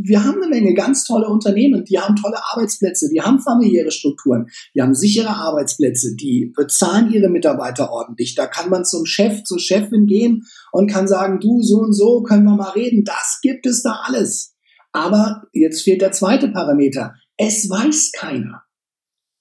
wir 0.00 0.24
haben 0.24 0.40
eine 0.40 0.48
Menge 0.48 0.74
ganz 0.74 1.04
tolle 1.04 1.28
Unternehmen, 1.28 1.84
die 1.84 1.98
haben 1.98 2.14
tolle 2.14 2.38
Arbeitsplätze, 2.52 3.08
die 3.12 3.20
haben 3.20 3.40
familiäre 3.40 3.90
Strukturen, 3.90 4.46
die 4.74 4.80
haben 4.80 4.94
sichere 4.94 5.30
Arbeitsplätze, 5.30 6.14
die 6.14 6.52
bezahlen 6.54 7.10
ihre 7.12 7.28
Mitarbeiter 7.28 7.90
ordentlich. 7.90 8.36
Da 8.36 8.46
kann 8.46 8.70
man 8.70 8.84
zum 8.84 9.06
Chef, 9.06 9.42
zur 9.42 9.58
Chefin 9.58 10.06
gehen 10.06 10.44
und 10.70 10.88
kann 10.88 11.08
sagen, 11.08 11.40
du, 11.40 11.62
so 11.62 11.78
und 11.78 11.92
so, 11.92 12.22
können 12.22 12.44
wir 12.44 12.54
mal 12.54 12.70
reden. 12.70 13.02
Das 13.04 13.40
gibt 13.42 13.66
es 13.66 13.82
da 13.82 14.02
alles. 14.04 14.54
Aber 14.92 15.44
jetzt 15.52 15.82
fehlt 15.82 16.00
der 16.00 16.12
zweite 16.12 16.48
Parameter. 16.48 17.14
Es 17.36 17.68
weiß 17.68 18.12
keiner. 18.12 18.62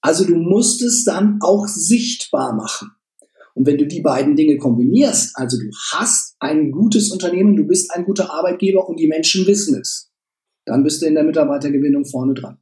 Also 0.01 0.25
du 0.25 0.35
musst 0.35 0.81
es 0.83 1.03
dann 1.03 1.39
auch 1.41 1.67
sichtbar 1.67 2.53
machen. 2.53 2.91
Und 3.55 3.65
wenn 3.65 3.77
du 3.77 3.87
die 3.87 4.01
beiden 4.01 4.35
Dinge 4.35 4.57
kombinierst, 4.57 5.35
also 5.35 5.57
du 5.57 5.71
hast 5.91 6.35
ein 6.39 6.71
gutes 6.71 7.11
Unternehmen, 7.11 7.55
du 7.55 7.65
bist 7.65 7.91
ein 7.91 8.05
guter 8.05 8.31
Arbeitgeber 8.31 8.87
und 8.87 8.99
die 8.99 9.07
Menschen 9.07 9.47
wissen 9.47 9.79
es, 9.81 10.11
dann 10.65 10.83
bist 10.83 11.01
du 11.01 11.07
in 11.07 11.15
der 11.15 11.23
Mitarbeitergewinnung 11.23 12.05
vorne 12.05 12.35
dran. 12.35 12.59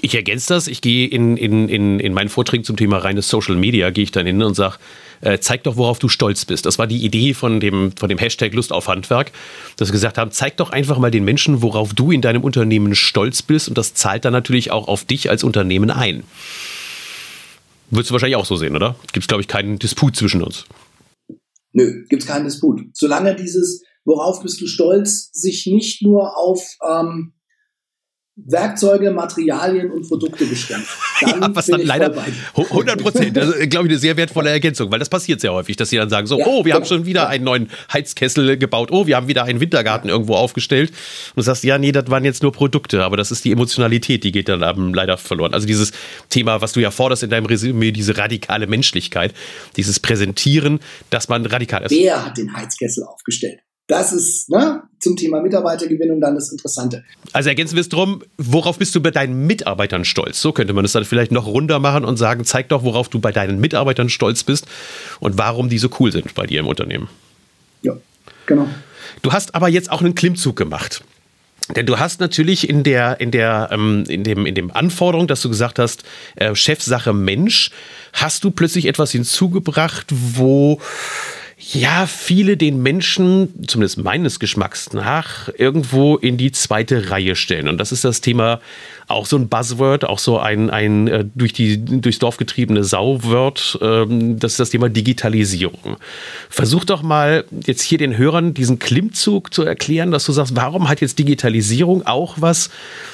Ich 0.00 0.14
ergänze 0.14 0.54
das. 0.54 0.68
Ich 0.68 0.80
gehe 0.80 1.08
in, 1.08 1.36
in, 1.36 1.68
in, 1.68 2.00
in 2.00 2.12
meinen 2.12 2.28
Vorträgen 2.28 2.64
zum 2.64 2.76
Thema 2.76 2.98
reines 2.98 3.28
Social 3.28 3.56
Media, 3.56 3.90
gehe 3.90 4.04
ich 4.04 4.12
dann 4.12 4.26
hin 4.26 4.42
und 4.42 4.54
sage, 4.54 4.76
äh, 5.20 5.38
zeig 5.38 5.64
doch, 5.64 5.76
worauf 5.76 5.98
du 5.98 6.08
stolz 6.08 6.44
bist. 6.44 6.66
Das 6.66 6.78
war 6.78 6.86
die 6.86 7.04
Idee 7.04 7.34
von 7.34 7.60
dem, 7.60 7.92
von 7.96 8.08
dem 8.08 8.18
Hashtag 8.18 8.54
Lust 8.54 8.72
auf 8.72 8.88
Handwerk, 8.88 9.32
dass 9.76 9.88
wir 9.88 9.92
gesagt 9.92 10.18
haben, 10.18 10.30
zeig 10.30 10.56
doch 10.56 10.70
einfach 10.70 10.98
mal 10.98 11.10
den 11.10 11.24
Menschen, 11.24 11.62
worauf 11.62 11.94
du 11.94 12.12
in 12.12 12.20
deinem 12.20 12.44
Unternehmen 12.44 12.94
stolz 12.94 13.42
bist. 13.42 13.68
Und 13.68 13.76
das 13.78 13.94
zahlt 13.94 14.24
dann 14.24 14.32
natürlich 14.32 14.70
auch 14.70 14.88
auf 14.88 15.04
dich 15.04 15.30
als 15.30 15.42
Unternehmen 15.42 15.90
ein. 15.90 16.22
Würdest 17.90 18.10
du 18.10 18.12
wahrscheinlich 18.12 18.36
auch 18.36 18.46
so 18.46 18.56
sehen, 18.56 18.76
oder? 18.76 18.96
Gibt 19.12 19.24
es, 19.24 19.28
glaube 19.28 19.40
ich, 19.40 19.48
keinen 19.48 19.78
Disput 19.78 20.14
zwischen 20.14 20.42
uns. 20.42 20.66
Nö, 21.72 22.04
gibt 22.08 22.22
es 22.22 22.28
keinen 22.28 22.44
Disput. 22.44 22.82
Solange 22.92 23.34
dieses, 23.34 23.82
worauf 24.04 24.42
bist 24.42 24.60
du 24.60 24.66
stolz, 24.66 25.30
sich 25.32 25.66
nicht 25.66 26.02
nur 26.02 26.36
auf 26.36 26.62
ähm, 26.86 27.32
Werkzeuge, 28.46 29.10
Materialien 29.10 29.90
und 29.90 30.06
Produkte 30.08 30.46
beschränkt. 30.46 30.86
Dann 31.20 31.40
ja, 31.42 31.50
was 31.52 31.66
dann 31.66 31.82
leider 31.82 32.14
100 32.54 33.02
Prozent, 33.02 33.36
das 33.36 33.48
ist, 33.48 33.70
glaube 33.70 33.88
ich, 33.88 33.92
eine 33.92 33.98
sehr 33.98 34.16
wertvolle 34.16 34.50
Ergänzung, 34.50 34.92
weil 34.92 35.00
das 35.00 35.08
passiert 35.08 35.40
sehr 35.40 35.52
häufig, 35.52 35.74
dass 35.76 35.90
sie 35.90 35.96
dann 35.96 36.08
sagen 36.08 36.28
so, 36.28 36.38
ja, 36.38 36.46
oh, 36.46 36.58
wir 36.58 36.62
genau. 36.62 36.76
haben 36.76 36.84
schon 36.84 37.06
wieder 37.06 37.28
einen 37.28 37.42
neuen 37.42 37.70
Heizkessel 37.92 38.56
gebaut, 38.56 38.90
oh, 38.92 39.08
wir 39.08 39.16
haben 39.16 39.26
wieder 39.26 39.42
einen 39.42 39.58
Wintergarten 39.58 40.08
irgendwo 40.08 40.34
aufgestellt 40.34 40.90
und 40.90 41.38
du 41.38 41.42
sagst, 41.42 41.64
ja, 41.64 41.76
nee, 41.76 41.90
das 41.90 42.08
waren 42.08 42.24
jetzt 42.24 42.44
nur 42.44 42.52
Produkte, 42.52 43.02
aber 43.02 43.16
das 43.16 43.32
ist 43.32 43.44
die 43.44 43.50
Emotionalität, 43.50 44.22
die 44.22 44.30
geht 44.30 44.48
dann 44.48 44.62
eben 44.62 44.94
leider 44.94 45.18
verloren. 45.18 45.54
Also 45.54 45.66
dieses 45.66 45.90
Thema, 46.28 46.60
was 46.60 46.72
du 46.72 46.78
ja 46.78 46.92
forderst 46.92 47.24
in 47.24 47.30
deinem 47.30 47.46
Resümee, 47.46 47.90
diese 47.90 48.16
radikale 48.16 48.68
Menschlichkeit, 48.68 49.34
dieses 49.76 49.98
Präsentieren, 49.98 50.78
dass 51.10 51.28
man 51.28 51.44
radikal 51.46 51.82
ist. 51.82 51.90
Wer 51.90 52.24
hat 52.24 52.38
den 52.38 52.56
Heizkessel 52.56 53.02
aufgestellt? 53.02 53.58
Das 53.88 54.12
ist 54.12 54.50
ne, 54.50 54.82
zum 55.00 55.16
Thema 55.16 55.40
Mitarbeitergewinnung 55.40 56.20
dann 56.20 56.34
das 56.34 56.52
Interessante. 56.52 57.04
Also 57.32 57.48
ergänzen 57.48 57.74
wir 57.74 57.80
es 57.80 57.88
drum, 57.88 58.22
worauf 58.36 58.78
bist 58.78 58.94
du 58.94 59.00
bei 59.00 59.10
deinen 59.10 59.46
Mitarbeitern 59.46 60.04
stolz? 60.04 60.42
So 60.42 60.52
könnte 60.52 60.74
man 60.74 60.84
es 60.84 60.92
dann 60.92 61.06
vielleicht 61.06 61.32
noch 61.32 61.46
runder 61.46 61.78
machen 61.78 62.04
und 62.04 62.18
sagen, 62.18 62.44
zeig 62.44 62.68
doch, 62.68 62.84
worauf 62.84 63.08
du 63.08 63.18
bei 63.18 63.32
deinen 63.32 63.60
Mitarbeitern 63.60 64.10
stolz 64.10 64.44
bist 64.44 64.66
und 65.20 65.38
warum 65.38 65.70
die 65.70 65.78
so 65.78 65.88
cool 65.98 66.12
sind 66.12 66.34
bei 66.34 66.46
dir 66.46 66.60
im 66.60 66.66
Unternehmen. 66.66 67.08
Ja, 67.80 67.96
genau. 68.44 68.68
Du 69.22 69.32
hast 69.32 69.54
aber 69.54 69.70
jetzt 69.70 69.90
auch 69.90 70.02
einen 70.02 70.14
Klimmzug 70.14 70.54
gemacht. 70.54 71.02
Denn 71.74 71.86
du 71.86 71.98
hast 71.98 72.20
natürlich 72.20 72.68
in 72.68 72.82
der, 72.82 73.20
in 73.20 73.30
der, 73.30 73.68
ähm, 73.72 74.04
in 74.08 74.22
dem, 74.22 74.46
in 74.46 74.54
dem 74.54 74.70
Anforderung, 74.70 75.26
dass 75.26 75.40
du 75.42 75.48
gesagt 75.48 75.78
hast, 75.78 76.02
äh, 76.36 76.54
Chefsache 76.54 77.12
Mensch, 77.12 77.70
hast 78.12 78.44
du 78.44 78.50
plötzlich 78.50 78.86
etwas 78.86 79.12
hinzugebracht, 79.12 80.06
wo 80.10 80.80
ja, 81.60 82.06
viele 82.06 82.56
den 82.56 82.82
Menschen, 82.82 83.66
zumindest 83.66 83.98
meines 83.98 84.38
Geschmacks 84.38 84.92
nach, 84.92 85.48
irgendwo 85.58 86.16
in 86.16 86.36
die 86.36 86.52
zweite 86.52 87.10
Reihe 87.10 87.34
stellen. 87.34 87.68
Und 87.68 87.78
das 87.78 87.90
ist 87.90 88.04
das 88.04 88.20
Thema, 88.20 88.60
auch 89.08 89.26
so 89.26 89.36
ein 89.36 89.48
Buzzword, 89.48 90.04
auch 90.04 90.20
so 90.20 90.38
ein, 90.38 90.70
ein 90.70 91.08
äh, 91.08 91.24
durch 91.34 91.52
die, 91.52 91.84
durchs 91.84 92.20
Dorf 92.20 92.36
getriebene 92.36 92.84
Sauwort, 92.84 93.76
ähm, 93.82 94.38
das 94.38 94.52
ist 94.52 94.60
das 94.60 94.70
Thema 94.70 94.88
Digitalisierung. 94.88 95.96
Versuch 96.48 96.84
doch 96.84 97.02
mal 97.02 97.44
jetzt 97.66 97.82
hier 97.82 97.98
den 97.98 98.16
Hörern 98.16 98.54
diesen 98.54 98.78
Klimmzug 98.78 99.52
zu 99.52 99.64
erklären, 99.64 100.12
dass 100.12 100.26
du 100.26 100.32
sagst, 100.32 100.54
warum 100.54 100.88
hat 100.88 101.00
jetzt 101.00 101.18
Digitalisierung 101.18 102.06
auch 102.06 102.36
was 102.38 102.70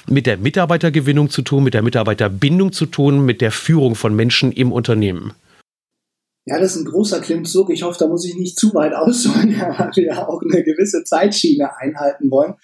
mit 0.06 0.26
der 0.26 0.36
Mitarbeitergewinnung 0.36 1.30
zu 1.30 1.40
tun, 1.40 1.64
mit 1.64 1.72
der 1.72 1.82
Mitarbeiterbindung 1.82 2.72
zu 2.72 2.84
tun, 2.86 3.24
mit 3.24 3.40
der 3.40 3.52
Führung 3.52 3.94
von 3.94 4.14
Menschen 4.14 4.52
im 4.52 4.70
Unternehmen? 4.70 5.32
Ja, 6.46 6.58
das 6.58 6.76
ist 6.76 6.82
ein 6.82 6.84
großer 6.84 7.20
Klimmzug. 7.20 7.70
Ich 7.70 7.84
hoffe, 7.84 7.98
da 7.98 8.06
muss 8.06 8.26
ich 8.26 8.36
nicht 8.36 8.58
zu 8.58 8.74
weit 8.74 8.92
ausholen, 8.92 9.48
weil 9.58 9.90
wir 9.94 10.04
ja 10.04 10.28
auch 10.28 10.42
eine 10.42 10.62
gewisse 10.62 11.02
Zeitschiene 11.02 11.74
einhalten 11.78 12.30
wollen. 12.30 12.54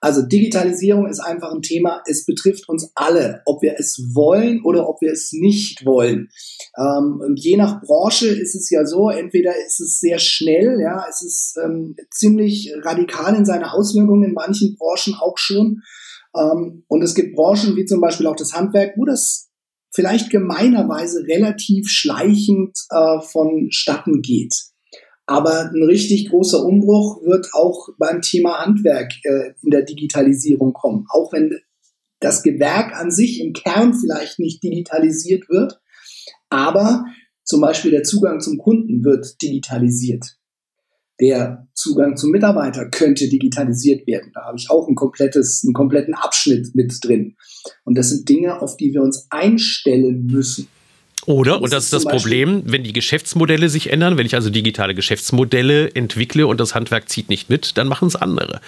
Also 0.00 0.22
Digitalisierung 0.22 1.08
ist 1.08 1.20
einfach 1.20 1.52
ein 1.52 1.62
Thema. 1.62 2.02
Es 2.06 2.26
betrifft 2.26 2.68
uns 2.68 2.90
alle, 2.96 3.42
ob 3.46 3.62
wir 3.62 3.76
es 3.78 4.02
wollen 4.14 4.62
oder 4.64 4.88
ob 4.88 5.00
wir 5.00 5.12
es 5.12 5.30
nicht 5.32 5.86
wollen. 5.86 6.28
Ähm, 6.76 7.34
je 7.36 7.56
nach 7.56 7.80
Branche 7.80 8.26
ist 8.26 8.56
es 8.56 8.68
ja 8.68 8.84
so, 8.84 9.10
entweder 9.10 9.52
ist 9.64 9.80
es 9.80 10.00
sehr 10.00 10.18
schnell, 10.18 10.80
ja, 10.80 11.04
es 11.08 11.22
ist 11.22 11.56
ähm, 11.64 11.94
ziemlich 12.10 12.72
radikal 12.82 13.36
in 13.36 13.44
seiner 13.44 13.74
Auswirkungen, 13.74 14.24
in 14.24 14.34
manchen 14.34 14.76
Branchen 14.76 15.14
auch 15.20 15.38
schon. 15.38 15.82
Ähm, 16.36 16.84
und 16.88 17.02
es 17.02 17.14
gibt 17.14 17.36
Branchen 17.36 17.76
wie 17.76 17.84
zum 17.84 18.00
Beispiel 18.00 18.26
auch 18.26 18.36
das 18.36 18.54
Handwerk, 18.54 18.94
wo 18.96 19.04
das 19.04 19.49
vielleicht 19.92 20.30
gemeinerweise 20.30 21.26
relativ 21.26 21.88
schleichend 21.88 22.78
äh, 22.90 23.20
vonstatten 23.20 24.22
geht. 24.22 24.54
Aber 25.26 25.70
ein 25.70 25.84
richtig 25.84 26.28
großer 26.28 26.64
Umbruch 26.64 27.22
wird 27.22 27.50
auch 27.52 27.88
beim 27.98 28.20
Thema 28.20 28.58
Handwerk 28.64 29.12
äh, 29.22 29.52
in 29.62 29.70
der 29.70 29.82
Digitalisierung 29.82 30.72
kommen. 30.72 31.06
Auch 31.10 31.32
wenn 31.32 31.56
das 32.18 32.42
Gewerk 32.42 32.94
an 32.96 33.10
sich 33.10 33.40
im 33.40 33.52
Kern 33.52 33.94
vielleicht 33.94 34.38
nicht 34.38 34.62
digitalisiert 34.62 35.48
wird, 35.48 35.80
aber 36.48 37.04
zum 37.44 37.60
Beispiel 37.60 37.90
der 37.90 38.02
Zugang 38.02 38.40
zum 38.40 38.58
Kunden 38.58 39.04
wird 39.04 39.40
digitalisiert. 39.40 40.36
Der 41.20 41.66
Zugang 41.74 42.16
zum 42.16 42.30
Mitarbeiter 42.30 42.88
könnte 42.88 43.28
digitalisiert 43.28 44.06
werden. 44.06 44.30
Da 44.34 44.46
habe 44.46 44.56
ich 44.58 44.70
auch 44.70 44.88
ein 44.88 44.94
komplettes, 44.94 45.62
einen 45.64 45.74
kompletten 45.74 46.14
Abschnitt 46.14 46.74
mit 46.74 46.98
drin. 47.02 47.36
Und 47.84 47.98
das 47.98 48.10
sind 48.10 48.28
Dinge, 48.28 48.60
auf 48.60 48.76
die 48.76 48.92
wir 48.92 49.02
uns 49.02 49.26
einstellen 49.30 50.26
müssen. 50.26 50.68
Oder, 51.26 51.60
und 51.60 51.72
das 51.72 51.84
ist 51.84 51.92
das 51.92 52.04
Problem, 52.04 52.62
wenn 52.64 52.82
die 52.82 52.94
Geschäftsmodelle 52.94 53.68
sich 53.68 53.92
ändern, 53.92 54.16
wenn 54.16 54.24
ich 54.24 54.34
also 54.34 54.48
digitale 54.48 54.94
Geschäftsmodelle 54.94 55.94
entwickle 55.94 56.46
und 56.46 56.58
das 56.58 56.74
Handwerk 56.74 57.10
zieht 57.10 57.28
nicht 57.28 57.50
mit, 57.50 57.76
dann 57.76 57.88
machen 57.88 58.08
es 58.08 58.16
andere. 58.16 58.60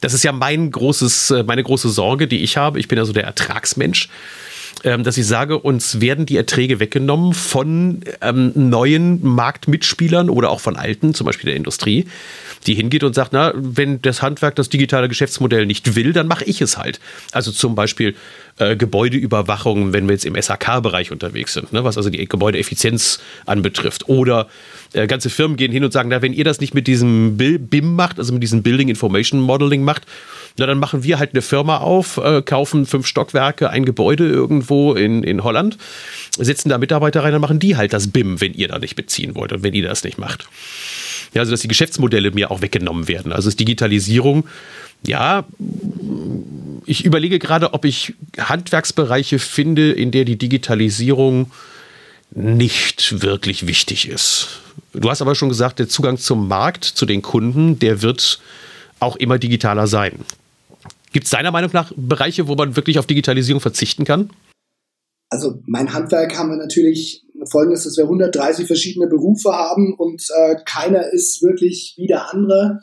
Das 0.00 0.12
ist 0.12 0.24
ja 0.24 0.32
mein 0.32 0.72
großes, 0.72 1.30
äh, 1.30 1.42
meine 1.44 1.62
große 1.62 1.88
Sorge, 1.88 2.26
die 2.26 2.42
ich 2.42 2.56
habe. 2.56 2.80
Ich 2.80 2.88
bin 2.88 2.98
also 2.98 3.12
der 3.12 3.22
Ertragsmensch. 3.24 4.08
Ähm, 4.84 5.04
dass 5.04 5.16
ich 5.16 5.26
sage, 5.26 5.58
uns 5.58 6.00
werden 6.00 6.26
die 6.26 6.36
Erträge 6.36 6.80
weggenommen 6.80 7.34
von 7.34 8.00
ähm, 8.20 8.52
neuen 8.54 9.24
Marktmitspielern 9.24 10.28
oder 10.28 10.50
auch 10.50 10.60
von 10.60 10.76
alten, 10.76 11.14
zum 11.14 11.24
Beispiel 11.24 11.46
der 11.46 11.56
Industrie, 11.56 12.06
die 12.66 12.74
hingeht 12.74 13.04
und 13.04 13.14
sagt, 13.14 13.32
na, 13.32 13.52
wenn 13.54 14.02
das 14.02 14.22
Handwerk 14.22 14.56
das 14.56 14.68
digitale 14.68 15.08
Geschäftsmodell 15.08 15.66
nicht 15.66 15.94
will, 15.94 16.12
dann 16.12 16.26
mache 16.26 16.44
ich 16.44 16.60
es 16.60 16.78
halt. 16.78 16.98
Also 17.30 17.52
zum 17.52 17.76
Beispiel 17.76 18.16
äh, 18.58 18.76
Gebäudeüberwachung, 18.76 19.92
wenn 19.92 20.08
wir 20.08 20.14
jetzt 20.14 20.24
im 20.24 20.40
SAK-Bereich 20.40 21.12
unterwegs 21.12 21.54
sind, 21.54 21.72
ne, 21.72 21.84
was 21.84 21.96
also 21.96 22.10
die 22.10 22.26
Gebäudeeffizienz 22.26 23.20
anbetrifft. 23.46 24.08
Oder 24.08 24.48
äh, 24.92 25.06
ganze 25.06 25.30
Firmen 25.30 25.56
gehen 25.56 25.72
hin 25.72 25.84
und 25.84 25.92
sagen, 25.92 26.08
na, 26.08 26.22
wenn 26.22 26.32
ihr 26.32 26.44
das 26.44 26.60
nicht 26.60 26.74
mit 26.74 26.86
diesem 26.86 27.36
BIM 27.36 27.94
macht, 27.94 28.18
also 28.18 28.32
mit 28.32 28.42
diesem 28.42 28.62
Building 28.62 28.88
Information 28.88 29.40
Modeling 29.40 29.82
macht, 29.82 30.06
na, 30.58 30.66
dann 30.66 30.78
machen 30.78 31.02
wir 31.02 31.18
halt 31.18 31.30
eine 31.32 31.42
Firma 31.42 31.78
auf, 31.78 32.18
äh, 32.18 32.42
kaufen 32.42 32.86
fünf 32.86 33.06
Stockwerke, 33.06 33.70
ein 33.70 33.84
Gebäude 33.84 34.28
irgendwo 34.28 34.94
in, 34.94 35.22
in 35.22 35.44
Holland, 35.44 35.78
setzen 36.36 36.68
da 36.68 36.78
Mitarbeiter 36.78 37.22
rein, 37.22 37.32
dann 37.32 37.40
machen 37.40 37.58
die 37.58 37.76
halt 37.76 37.92
das 37.92 38.08
BIM, 38.08 38.40
wenn 38.40 38.54
ihr 38.54 38.68
da 38.68 38.78
nicht 38.78 38.96
beziehen 38.96 39.34
wollt 39.34 39.52
und 39.52 39.62
wenn 39.62 39.74
ihr 39.74 39.86
das 39.86 40.04
nicht 40.04 40.18
macht. 40.18 40.48
Ja, 41.34 41.40
also 41.40 41.52
dass 41.52 41.60
die 41.60 41.68
Geschäftsmodelle 41.68 42.30
mir 42.30 42.50
auch 42.50 42.60
weggenommen 42.60 43.08
werden. 43.08 43.32
Also 43.32 43.48
ist 43.48 43.58
Digitalisierung, 43.60 44.46
ja, 45.06 45.44
ich 46.86 47.04
überlege 47.04 47.38
gerade, 47.38 47.74
ob 47.74 47.84
ich 47.84 48.14
Handwerksbereiche 48.38 49.38
finde, 49.38 49.92
in 49.92 50.10
der 50.10 50.24
die 50.24 50.36
Digitalisierung 50.36 51.50
nicht 52.34 53.22
wirklich 53.22 53.66
wichtig 53.66 54.08
ist. 54.08 54.60
Du 54.92 55.10
hast 55.10 55.22
aber 55.22 55.34
schon 55.34 55.48
gesagt, 55.48 55.78
der 55.78 55.88
Zugang 55.88 56.18
zum 56.18 56.48
Markt, 56.48 56.84
zu 56.84 57.06
den 57.06 57.22
Kunden, 57.22 57.78
der 57.78 58.02
wird 58.02 58.40
auch 59.00 59.16
immer 59.16 59.38
digitaler 59.38 59.86
sein. 59.86 60.20
Gibt 61.12 61.24
es 61.24 61.30
deiner 61.30 61.50
Meinung 61.50 61.70
nach 61.72 61.92
Bereiche, 61.96 62.48
wo 62.48 62.54
man 62.54 62.76
wirklich 62.76 62.98
auf 62.98 63.06
Digitalisierung 63.06 63.60
verzichten 63.60 64.04
kann? 64.04 64.30
Also 65.28 65.60
mein 65.66 65.92
Handwerk 65.92 66.38
haben 66.38 66.50
wir 66.50 66.56
natürlich 66.56 67.24
folgendes, 67.50 67.84
dass 67.84 67.96
wir 67.96 68.04
130 68.04 68.66
verschiedene 68.66 69.08
Berufe 69.08 69.52
haben 69.52 69.94
und 69.94 70.22
äh, 70.36 70.56
keiner 70.64 71.12
ist 71.12 71.42
wirklich 71.42 71.94
wie 71.96 72.06
der 72.06 72.32
andere. 72.32 72.80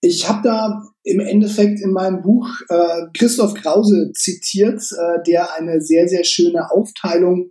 Ich 0.00 0.28
habe 0.28 0.40
da 0.42 0.82
im 1.02 1.20
Endeffekt 1.20 1.80
in 1.80 1.92
meinem 1.92 2.22
Buch 2.22 2.48
äh, 2.68 3.06
Christoph 3.14 3.54
Krause 3.54 4.12
zitiert, 4.14 4.82
äh, 4.92 5.22
der 5.26 5.54
eine 5.54 5.80
sehr, 5.80 6.08
sehr 6.08 6.24
schöne 6.24 6.70
Aufteilung 6.70 7.50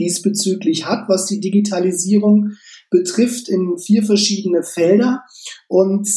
diesbezüglich 0.00 0.86
hat, 0.86 1.08
was 1.08 1.26
die 1.26 1.40
Digitalisierung 1.40 2.52
betrifft, 2.90 3.48
in 3.48 3.78
vier 3.78 4.02
verschiedene 4.02 4.62
Felder. 4.62 5.22
Und 5.68 6.08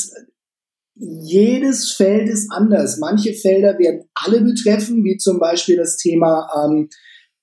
jedes 0.95 1.91
Feld 1.91 2.29
ist 2.29 2.51
anders. 2.51 2.97
Manche 2.99 3.33
Felder 3.33 3.77
werden 3.79 4.03
alle 4.13 4.41
betreffen, 4.41 5.03
wie 5.03 5.17
zum 5.17 5.39
Beispiel 5.39 5.75
das 5.75 5.97
Thema 5.97 6.47
ähm, 6.55 6.89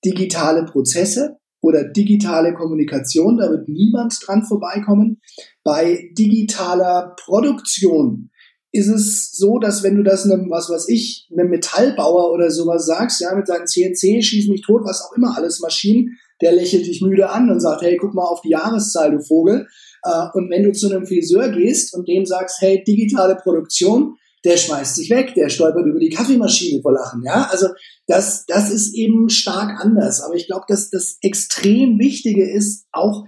digitale 0.04 0.64
Prozesse 0.64 1.36
oder 1.60 1.84
digitale 1.84 2.54
Kommunikation. 2.54 3.38
Da 3.38 3.50
wird 3.50 3.68
niemand 3.68 4.18
dran 4.24 4.44
vorbeikommen. 4.44 5.20
Bei 5.62 6.10
digitaler 6.16 7.14
Produktion 7.22 8.30
ist 8.72 8.88
es 8.88 9.32
so, 9.32 9.58
dass 9.58 9.82
wenn 9.82 9.96
du 9.96 10.02
das 10.02 10.24
einem, 10.24 10.48
was 10.48 10.70
weiß 10.70 10.88
ich, 10.88 11.28
einem 11.32 11.50
Metallbauer 11.50 12.32
oder 12.32 12.50
sowas 12.50 12.86
sagst, 12.86 13.20
ja, 13.20 13.34
mit 13.34 13.46
seinen 13.46 13.66
CNC, 13.66 14.22
schieß 14.22 14.48
mich 14.48 14.62
tot, 14.62 14.82
was 14.84 15.02
auch 15.02 15.16
immer 15.16 15.36
alles 15.36 15.60
Maschinen, 15.60 16.16
der 16.40 16.52
lächelt 16.52 16.86
dich 16.86 17.02
müde 17.02 17.30
an 17.30 17.50
und 17.50 17.60
sagt, 17.60 17.82
hey, 17.82 17.96
guck 17.96 18.14
mal 18.14 18.24
auf 18.24 18.40
die 18.40 18.50
Jahreszahl, 18.50 19.12
du 19.12 19.20
Vogel. 19.20 19.66
Äh, 20.02 20.26
und 20.34 20.50
wenn 20.50 20.62
du 20.62 20.72
zu 20.72 20.90
einem 20.90 21.06
Friseur 21.06 21.50
gehst 21.50 21.94
und 21.94 22.08
dem 22.08 22.26
sagst, 22.26 22.60
hey, 22.60 22.82
digitale 22.84 23.36
Produktion, 23.36 24.16
der 24.44 24.56
schmeißt 24.56 24.96
sich 24.96 25.10
weg, 25.10 25.34
der 25.34 25.50
stolpert 25.50 25.86
über 25.86 25.98
die 25.98 26.08
Kaffeemaschine 26.08 26.80
vor 26.80 26.92
Lachen. 26.92 27.22
Ja, 27.24 27.48
also 27.50 27.68
das, 28.06 28.46
das 28.46 28.70
ist 28.70 28.94
eben 28.94 29.28
stark 29.28 29.78
anders. 29.78 30.22
Aber 30.22 30.34
ich 30.34 30.46
glaube, 30.46 30.64
dass 30.66 30.88
das 30.88 31.18
extrem 31.20 31.98
Wichtige 31.98 32.50
ist 32.50 32.86
auch 32.92 33.26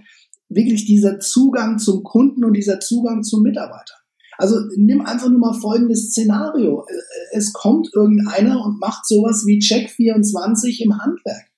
wirklich 0.49 0.85
dieser 0.85 1.19
Zugang 1.19 1.77
zum 1.77 2.03
Kunden 2.03 2.43
und 2.43 2.53
dieser 2.53 2.79
Zugang 2.79 3.23
zum 3.23 3.43
Mitarbeiter. 3.43 3.93
Also 4.39 4.55
nimm 4.75 5.01
einfach 5.01 5.29
nur 5.29 5.39
mal 5.39 5.53
folgendes 5.53 6.09
Szenario. 6.09 6.85
Es 7.31 7.53
kommt 7.53 7.89
irgendeiner 7.93 8.65
und 8.65 8.79
macht 8.79 9.05
sowas 9.05 9.43
wie 9.45 9.59
Check24 9.59 10.83
im 10.83 10.99
Handwerk 10.99 11.52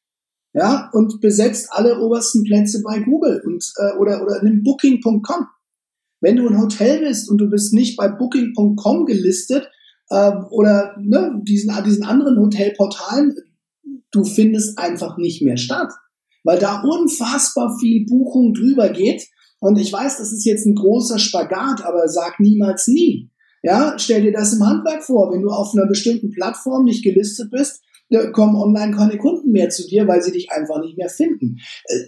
ja, 0.55 0.89
und 0.93 1.19
besetzt 1.19 1.67
alle 1.71 1.99
obersten 1.99 2.43
Plätze 2.43 2.81
bei 2.81 2.99
Google 2.99 3.41
und 3.45 3.73
äh, 3.77 3.97
oder 3.97 4.23
oder 4.23 4.41
nimm 4.41 4.63
Booking.com. 4.63 5.47
Wenn 6.21 6.37
du 6.37 6.47
ein 6.47 6.59
Hotel 6.59 7.01
bist 7.01 7.29
und 7.29 7.39
du 7.39 7.49
bist 7.49 7.73
nicht 7.73 7.97
bei 7.97 8.07
Booking.com 8.07 9.05
gelistet 9.05 9.69
äh, 10.09 10.31
oder 10.49 10.95
ne, 10.97 11.41
diesen 11.43 11.75
diesen 11.83 12.05
anderen 12.05 12.39
Hotelportalen, 12.39 13.35
du 14.11 14.23
findest 14.23 14.79
einfach 14.79 15.17
nicht 15.17 15.41
mehr 15.41 15.57
statt, 15.57 15.91
weil 16.45 16.57
da 16.57 16.81
unfassbar 16.83 17.77
viel 17.77 18.05
Buchung 18.05 18.53
drüber 18.53 18.89
geht. 18.89 19.27
Und 19.59 19.77
ich 19.77 19.91
weiß, 19.91 20.19
das 20.19 20.31
ist 20.31 20.45
jetzt 20.45 20.65
ein 20.65 20.75
großer 20.75 21.19
Spagat, 21.19 21.83
aber 21.83 22.07
sag 22.07 22.39
niemals 22.39 22.87
nie. 22.87 23.29
Ja, 23.61 23.95
stell 23.97 24.21
dir 24.21 24.31
das 24.31 24.53
im 24.53 24.65
Handwerk 24.65 25.03
vor, 25.03 25.33
wenn 25.33 25.41
du 25.41 25.49
auf 25.49 25.73
einer 25.73 25.87
bestimmten 25.87 26.29
Plattform 26.29 26.85
nicht 26.85 27.03
gelistet 27.03 27.51
bist, 27.51 27.81
kommen 28.31 28.55
online 28.55 28.95
keine 28.95 29.17
Kunden 29.17 29.51
mehr 29.51 29.69
zu 29.69 29.87
dir, 29.87 30.07
weil 30.07 30.21
sie 30.21 30.31
dich 30.31 30.51
einfach 30.51 30.81
nicht 30.81 30.97
mehr 30.97 31.09
finden. 31.09 31.57
Äh, 31.85 31.99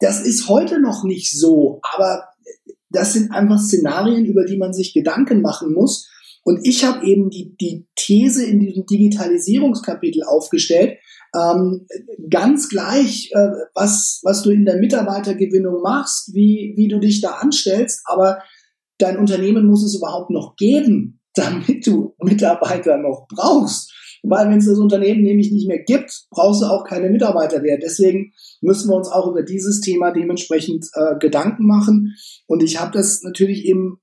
das 0.00 0.20
ist 0.20 0.48
heute 0.48 0.80
noch 0.80 1.04
nicht 1.04 1.38
so, 1.38 1.80
aber 1.94 2.24
das 2.90 3.12
sind 3.12 3.30
einfach 3.32 3.58
Szenarien, 3.58 4.24
über 4.24 4.44
die 4.44 4.56
man 4.56 4.72
sich 4.72 4.94
Gedanken 4.94 5.42
machen 5.42 5.72
muss. 5.72 6.10
Und 6.44 6.60
ich 6.64 6.84
habe 6.84 7.04
eben 7.04 7.28
die, 7.30 7.56
die 7.60 7.86
These 7.96 8.44
in 8.44 8.60
diesem 8.60 8.86
Digitalisierungskapitel 8.86 10.22
aufgestellt, 10.22 10.98
ähm, 11.34 11.86
ganz 12.30 12.68
gleich, 12.68 13.30
äh, 13.32 13.50
was, 13.74 14.20
was 14.22 14.42
du 14.42 14.50
in 14.50 14.64
der 14.64 14.76
Mitarbeitergewinnung 14.76 15.82
machst, 15.82 16.32
wie, 16.34 16.74
wie 16.76 16.88
du 16.88 17.00
dich 17.00 17.20
da 17.20 17.32
anstellst, 17.32 18.02
aber 18.04 18.38
dein 18.98 19.18
Unternehmen 19.18 19.66
muss 19.66 19.84
es 19.84 19.96
überhaupt 19.96 20.30
noch 20.30 20.56
geben, 20.56 21.20
damit 21.34 21.86
du 21.86 22.14
Mitarbeiter 22.22 22.96
noch 22.96 23.26
brauchst. 23.28 23.92
Weil 24.28 24.50
wenn 24.50 24.58
es 24.58 24.66
das 24.66 24.78
Unternehmen 24.78 25.22
nämlich 25.22 25.52
nicht 25.52 25.68
mehr 25.68 25.82
gibt, 25.82 26.26
brauchst 26.30 26.62
du 26.62 26.66
auch 26.66 26.84
keine 26.84 27.10
Mitarbeiter 27.10 27.60
mehr. 27.60 27.78
Deswegen 27.78 28.32
müssen 28.60 28.90
wir 28.90 28.96
uns 28.96 29.08
auch 29.08 29.30
über 29.30 29.42
dieses 29.42 29.80
Thema 29.80 30.10
dementsprechend 30.10 30.86
äh, 30.94 31.16
Gedanken 31.18 31.66
machen. 31.66 32.14
Und 32.46 32.62
ich 32.62 32.80
habe 32.80 32.92
das 32.92 33.22
natürlich 33.22 33.64
eben 33.64 34.00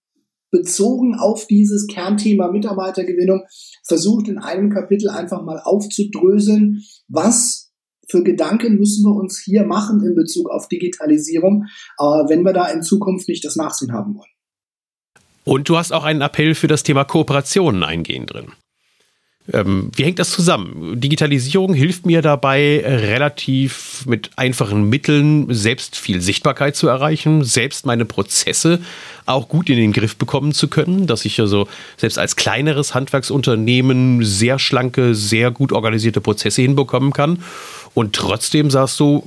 bezogen 0.51 1.15
auf 1.15 1.47
dieses 1.47 1.87
Kernthema 1.87 2.51
Mitarbeitergewinnung 2.51 3.41
versucht 3.83 4.27
in 4.27 4.37
einem 4.37 4.69
Kapitel 4.69 5.09
einfach 5.09 5.43
mal 5.43 5.59
aufzudröseln, 5.63 6.83
was 7.07 7.71
für 8.07 8.23
Gedanken 8.23 8.77
müssen 8.77 9.03
wir 9.03 9.15
uns 9.15 9.41
hier 9.43 9.65
machen 9.65 10.03
in 10.05 10.15
Bezug 10.15 10.49
auf 10.51 10.67
Digitalisierung, 10.67 11.65
äh, 11.97 12.03
wenn 12.03 12.43
wir 12.43 12.53
da 12.53 12.67
in 12.67 12.83
Zukunft 12.83 13.27
nicht 13.27 13.43
das 13.43 13.55
Nachsehen 13.55 13.93
haben 13.93 14.15
wollen. 14.15 14.29
Und 15.45 15.67
du 15.67 15.75
hast 15.75 15.91
auch 15.91 16.03
einen 16.03 16.21
Appell 16.21 16.55
für 16.55 16.67
das 16.67 16.83
Thema 16.83 17.03
Kooperationen 17.03 17.83
eingehen 17.83 18.25
drin. 18.25 18.53
Ähm, 19.51 19.91
wie 19.93 20.05
hängt 20.05 20.19
das 20.19 20.31
zusammen? 20.31 21.01
Digitalisierung 21.01 21.73
hilft 21.73 22.05
mir 22.05 22.21
dabei, 22.21 22.81
relativ 22.85 24.05
mit 24.05 24.31
einfachen 24.37 24.87
Mitteln 24.87 25.53
selbst 25.53 25.97
viel 25.97 26.21
Sichtbarkeit 26.21 26.77
zu 26.77 26.87
erreichen, 26.87 27.43
selbst 27.43 27.85
meine 27.85 28.05
Prozesse 28.05 28.79
auch 29.25 29.49
gut 29.49 29.69
in 29.69 29.77
den 29.77 29.91
Griff 29.91 30.15
bekommen 30.15 30.53
zu 30.53 30.69
können, 30.69 31.07
dass 31.07 31.25
ich 31.25 31.39
also 31.41 31.67
selbst 31.97 32.17
als 32.17 32.35
kleineres 32.35 32.93
Handwerksunternehmen 32.93 34.23
sehr 34.23 34.59
schlanke, 34.59 35.13
sehr 35.13 35.51
gut 35.51 35.73
organisierte 35.73 36.21
Prozesse 36.21 36.61
hinbekommen 36.61 37.11
kann. 37.11 37.39
Und 37.93 38.15
trotzdem 38.15 38.71
sagst 38.71 38.99
du, 38.99 39.23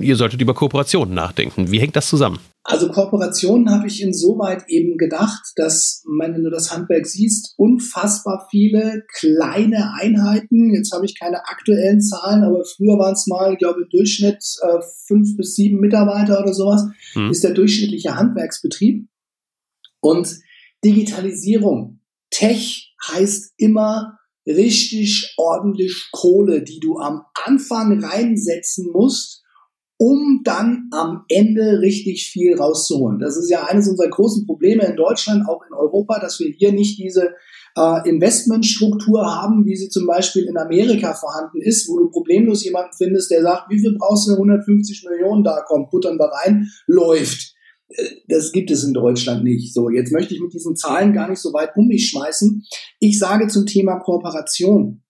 ihr 0.00 0.16
solltet 0.16 0.40
über 0.40 0.54
Kooperationen 0.54 1.14
nachdenken. 1.14 1.70
Wie 1.70 1.80
hängt 1.80 1.96
das 1.96 2.08
zusammen? 2.08 2.38
Also 2.62 2.90
Kooperationen 2.90 3.70
habe 3.70 3.86
ich 3.86 4.02
insoweit 4.02 4.64
eben 4.68 4.98
gedacht, 4.98 5.52
dass, 5.56 6.04
wenn 6.18 6.44
du 6.44 6.50
das 6.50 6.70
Handwerk 6.70 7.06
siehst, 7.06 7.54
unfassbar 7.56 8.48
viele 8.50 9.02
kleine 9.18 9.94
Einheiten, 9.94 10.74
jetzt 10.74 10.92
habe 10.92 11.06
ich 11.06 11.18
keine 11.18 11.46
aktuellen 11.48 12.02
Zahlen, 12.02 12.44
aber 12.44 12.62
früher 12.64 12.98
waren 12.98 13.14
es 13.14 13.26
mal, 13.26 13.54
ich 13.54 13.58
glaube, 13.58 13.82
im 13.82 13.88
Durchschnitt 13.88 14.44
äh, 14.60 14.78
fünf 15.06 15.36
bis 15.38 15.54
sieben 15.54 15.80
Mitarbeiter 15.80 16.38
oder 16.40 16.52
sowas, 16.52 16.84
hm. 17.14 17.30
ist 17.30 17.42
der 17.44 17.54
durchschnittliche 17.54 18.16
Handwerksbetrieb. 18.16 19.08
Und 20.00 20.38
Digitalisierung, 20.84 22.00
Tech 22.30 22.94
heißt 23.08 23.54
immer 23.56 24.18
richtig 24.46 25.34
ordentlich 25.38 26.08
Kohle, 26.12 26.62
die 26.62 26.80
du 26.80 26.98
am 26.98 27.22
Anfang 27.44 28.02
reinsetzen 28.02 28.90
musst, 28.92 29.42
um 30.00 30.40
dann 30.44 30.88
am 30.92 31.24
Ende 31.28 31.80
richtig 31.80 32.30
viel 32.32 32.56
rauszuholen. 32.56 33.18
Das 33.18 33.36
ist 33.36 33.50
ja 33.50 33.64
eines 33.64 33.86
unserer 33.86 34.08
großen 34.08 34.46
Probleme 34.46 34.82
in 34.86 34.96
Deutschland, 34.96 35.46
auch 35.46 35.60
in 35.68 35.74
Europa, 35.74 36.18
dass 36.18 36.40
wir 36.40 36.50
hier 36.56 36.72
nicht 36.72 36.98
diese 36.98 37.34
äh, 37.76 38.08
Investmentstruktur 38.08 39.26
haben, 39.26 39.66
wie 39.66 39.76
sie 39.76 39.90
zum 39.90 40.06
Beispiel 40.06 40.44
in 40.44 40.56
Amerika 40.56 41.12
vorhanden 41.12 41.60
ist, 41.60 41.86
wo 41.86 41.98
du 41.98 42.10
problemlos 42.10 42.64
jemanden 42.64 42.92
findest, 42.96 43.30
der 43.30 43.42
sagt, 43.42 43.68
wie 43.68 43.78
viel 43.78 43.94
brauchst 43.98 44.26
du 44.26 44.32
150 44.32 45.04
Millionen 45.06 45.44
da, 45.44 45.60
kommt, 45.66 45.90
buttern 45.90 46.18
wir 46.18 46.32
rein, 46.32 46.70
läuft. 46.86 47.54
Äh, 47.88 48.04
das 48.26 48.52
gibt 48.52 48.70
es 48.70 48.82
in 48.82 48.94
Deutschland 48.94 49.44
nicht. 49.44 49.74
So, 49.74 49.90
jetzt 49.90 50.12
möchte 50.12 50.32
ich 50.32 50.40
mit 50.40 50.54
diesen 50.54 50.76
Zahlen 50.76 51.12
gar 51.12 51.28
nicht 51.28 51.40
so 51.40 51.52
weit 51.52 51.76
um 51.76 51.86
mich 51.86 52.08
schmeißen. 52.08 52.64
Ich 53.00 53.18
sage 53.18 53.48
zum 53.48 53.66
Thema 53.66 53.98
Kooperation. 53.98 55.02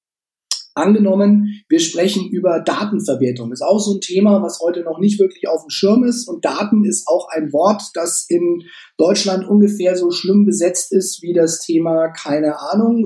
Angenommen, 0.81 1.63
wir 1.69 1.81
sprechen 1.81 2.29
über 2.31 2.61
Datenverwertung. 2.61 3.53
Ist 3.53 3.63
auch 3.63 3.79
so 3.79 3.95
ein 3.95 4.01
Thema, 4.01 4.43
was 4.43 4.61
heute 4.61 4.83
noch 4.83 4.99
nicht 4.99 5.21
wirklich 5.21 5.47
auf 5.47 5.63
dem 5.63 5.71
Schirm 5.71 6.05
ist. 6.05 6.27
Und 6.27 6.45
Daten 6.45 6.85
ist 6.85 7.07
auch 7.07 7.29
ein 7.29 7.53
Wort, 7.53 7.83
das 7.95 8.25
in 8.29 8.63
Deutschland 8.97 9.47
ungefähr 9.47 9.97
so 9.97 10.11
schlimm 10.11 10.47
besetzt 10.47 10.93
ist 10.93 11.23
wie 11.23 11.35
das 11.35 11.61
Thema, 11.61 12.09
keine 12.09 12.59
Ahnung, 12.59 13.05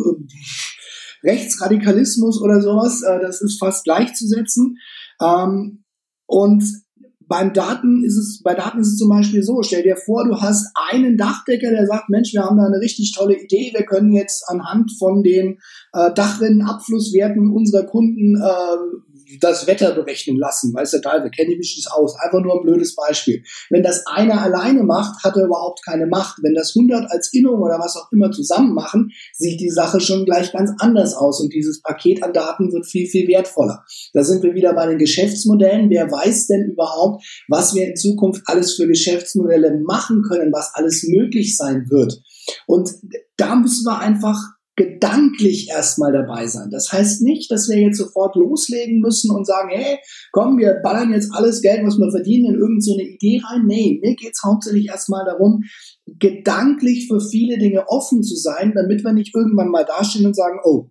Rechtsradikalismus 1.24 2.40
oder 2.40 2.60
sowas. 2.60 3.02
Äh, 3.02 3.20
das 3.20 3.40
ist 3.40 3.58
fast 3.58 3.84
gleichzusetzen. 3.84 4.78
Ähm, 5.20 5.84
und 6.26 6.64
beim 7.28 7.52
Daten 7.52 8.04
ist 8.04 8.16
es, 8.16 8.42
bei 8.42 8.54
Daten 8.54 8.80
ist 8.80 8.92
es 8.92 8.96
zum 8.96 9.08
Beispiel 9.08 9.42
so, 9.42 9.62
stell 9.62 9.82
dir 9.82 9.96
vor, 9.96 10.24
du 10.24 10.40
hast 10.40 10.72
einen 10.90 11.16
Dachdecker, 11.16 11.70
der 11.70 11.86
sagt, 11.86 12.10
Mensch, 12.10 12.32
wir 12.32 12.42
haben 12.42 12.58
da 12.58 12.64
eine 12.66 12.80
richtig 12.80 13.12
tolle 13.16 13.34
Idee, 13.40 13.72
wir 13.74 13.84
können 13.86 14.12
jetzt 14.12 14.44
anhand 14.48 14.92
von 14.98 15.22
den 15.22 15.58
äh, 15.92 16.12
Dachrinnenabflusswerten 16.14 17.50
unserer 17.50 17.84
Kunden 17.84 18.36
äh, 18.36 19.13
das 19.40 19.66
Wetter 19.66 19.94
berechnen 19.94 20.36
lassen. 20.36 20.74
Weißt 20.74 20.94
du, 20.94 20.98
da 21.00 21.18
kenne 21.28 21.52
ich 21.52 21.58
mich 21.58 21.74
nicht 21.76 21.90
aus. 21.92 22.16
Einfach 22.18 22.40
nur 22.40 22.54
ein 22.54 22.62
blödes 22.62 22.94
Beispiel. 22.94 23.42
Wenn 23.70 23.82
das 23.82 24.06
einer 24.06 24.40
alleine 24.40 24.82
macht, 24.82 25.22
hat 25.24 25.36
er 25.36 25.46
überhaupt 25.46 25.84
keine 25.84 26.06
Macht. 26.06 26.38
Wenn 26.42 26.54
das 26.54 26.74
100 26.76 27.10
als 27.10 27.32
Innung 27.32 27.60
oder 27.60 27.78
was 27.78 27.96
auch 27.96 28.10
immer 28.12 28.30
zusammen 28.30 28.74
machen, 28.74 29.10
sieht 29.32 29.60
die 29.60 29.70
Sache 29.70 30.00
schon 30.00 30.24
gleich 30.24 30.52
ganz 30.52 30.72
anders 30.78 31.14
aus 31.14 31.40
und 31.40 31.52
dieses 31.52 31.82
Paket 31.82 32.22
an 32.22 32.32
Daten 32.32 32.72
wird 32.72 32.86
viel, 32.86 33.06
viel 33.06 33.26
wertvoller. 33.28 33.84
Da 34.12 34.24
sind 34.24 34.42
wir 34.42 34.54
wieder 34.54 34.74
bei 34.74 34.86
den 34.86 34.98
Geschäftsmodellen. 34.98 35.90
Wer 35.90 36.10
weiß 36.10 36.46
denn 36.46 36.70
überhaupt, 36.70 37.24
was 37.48 37.74
wir 37.74 37.88
in 37.88 37.96
Zukunft 37.96 38.42
alles 38.46 38.74
für 38.74 38.86
Geschäftsmodelle 38.86 39.80
machen 39.84 40.22
können, 40.22 40.52
was 40.52 40.72
alles 40.74 41.04
möglich 41.08 41.56
sein 41.56 41.86
wird? 41.88 42.20
Und 42.66 42.90
da 43.36 43.56
müssen 43.56 43.84
wir 43.84 43.98
einfach 43.98 44.38
gedanklich 44.76 45.68
erstmal 45.70 46.12
dabei 46.12 46.46
sein. 46.48 46.68
Das 46.70 46.92
heißt 46.92 47.22
nicht, 47.22 47.50
dass 47.50 47.68
wir 47.68 47.78
jetzt 47.78 47.98
sofort 47.98 48.34
loslegen 48.34 49.00
müssen 49.00 49.30
und 49.30 49.46
sagen, 49.46 49.70
hey, 49.72 49.98
komm, 50.32 50.58
wir 50.58 50.80
ballern 50.82 51.12
jetzt 51.12 51.30
alles 51.32 51.62
Geld, 51.62 51.84
was 51.84 51.96
wir 51.96 52.10
verdienen, 52.10 52.54
in 52.54 52.60
irgendeine 52.60 52.80
so 52.80 52.98
Idee 52.98 53.40
rein. 53.44 53.66
Nee, 53.66 54.00
mir 54.02 54.16
geht's 54.16 54.42
hauptsächlich 54.44 54.88
erstmal 54.88 55.24
darum, 55.24 55.62
gedanklich 56.06 57.06
für 57.08 57.20
viele 57.20 57.58
Dinge 57.58 57.84
offen 57.88 58.22
zu 58.22 58.34
sein, 58.34 58.72
damit 58.74 59.04
wir 59.04 59.12
nicht 59.12 59.34
irgendwann 59.34 59.68
mal 59.68 59.84
dastehen 59.84 60.26
und 60.26 60.34
sagen, 60.34 60.58
oh, 60.64 60.90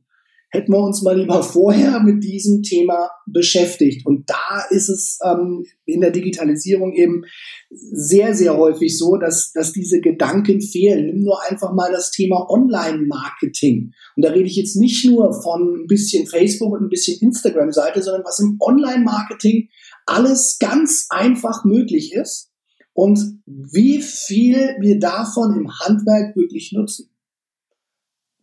hätten 0.54 0.72
wir 0.72 0.84
uns 0.84 1.02
mal 1.02 1.20
lieber 1.20 1.42
vorher 1.42 2.00
mit 2.00 2.24
diesem 2.24 2.62
Thema 2.62 3.10
beschäftigt. 3.26 4.06
Und 4.06 4.30
da 4.30 4.64
ist 4.70 4.88
es 4.88 5.18
ähm, 5.26 5.66
in 5.86 6.00
der 6.00 6.12
Digitalisierung 6.12 6.94
eben 6.94 7.24
sehr, 7.72 8.36
sehr 8.36 8.56
häufig 8.56 8.96
so, 8.96 9.18
dass, 9.18 9.52
dass 9.52 9.74
diese 9.74 10.00
Gedanken 10.00 10.62
fehlen. 10.62 11.08
Nimm 11.08 11.24
nur 11.24 11.42
einfach 11.50 11.74
mal 11.74 11.92
das 11.92 12.12
Thema 12.12 12.48
Online-Marketing. 12.52 13.94
Und 14.16 14.24
da 14.24 14.30
rede 14.30 14.46
ich 14.46 14.56
jetzt 14.56 14.76
nicht 14.76 15.04
nur 15.06 15.34
von 15.42 15.84
ein 15.84 15.88
bisschen 15.88 16.28
Facebook 16.28 16.72
und 16.72 16.84
ein 16.84 16.90
bisschen 16.90 17.20
Instagram-Seite, 17.20 18.04
sondern 18.04 18.24
was 18.24 18.40
im 18.40 18.58
Online-Marketing 18.60 19.70
alles 20.06 20.58
ganz 20.60 21.08
einfach 21.10 21.66
möglich 21.66 22.14
ist 22.14 22.52
und 22.94 23.20
wie 23.48 24.04
viel 24.04 24.76
wir 24.80 25.00
davon 25.00 25.56
im 25.58 25.80
Handwerk 25.80 26.36
wirklich 26.36 26.74
nutzen. 26.74 27.10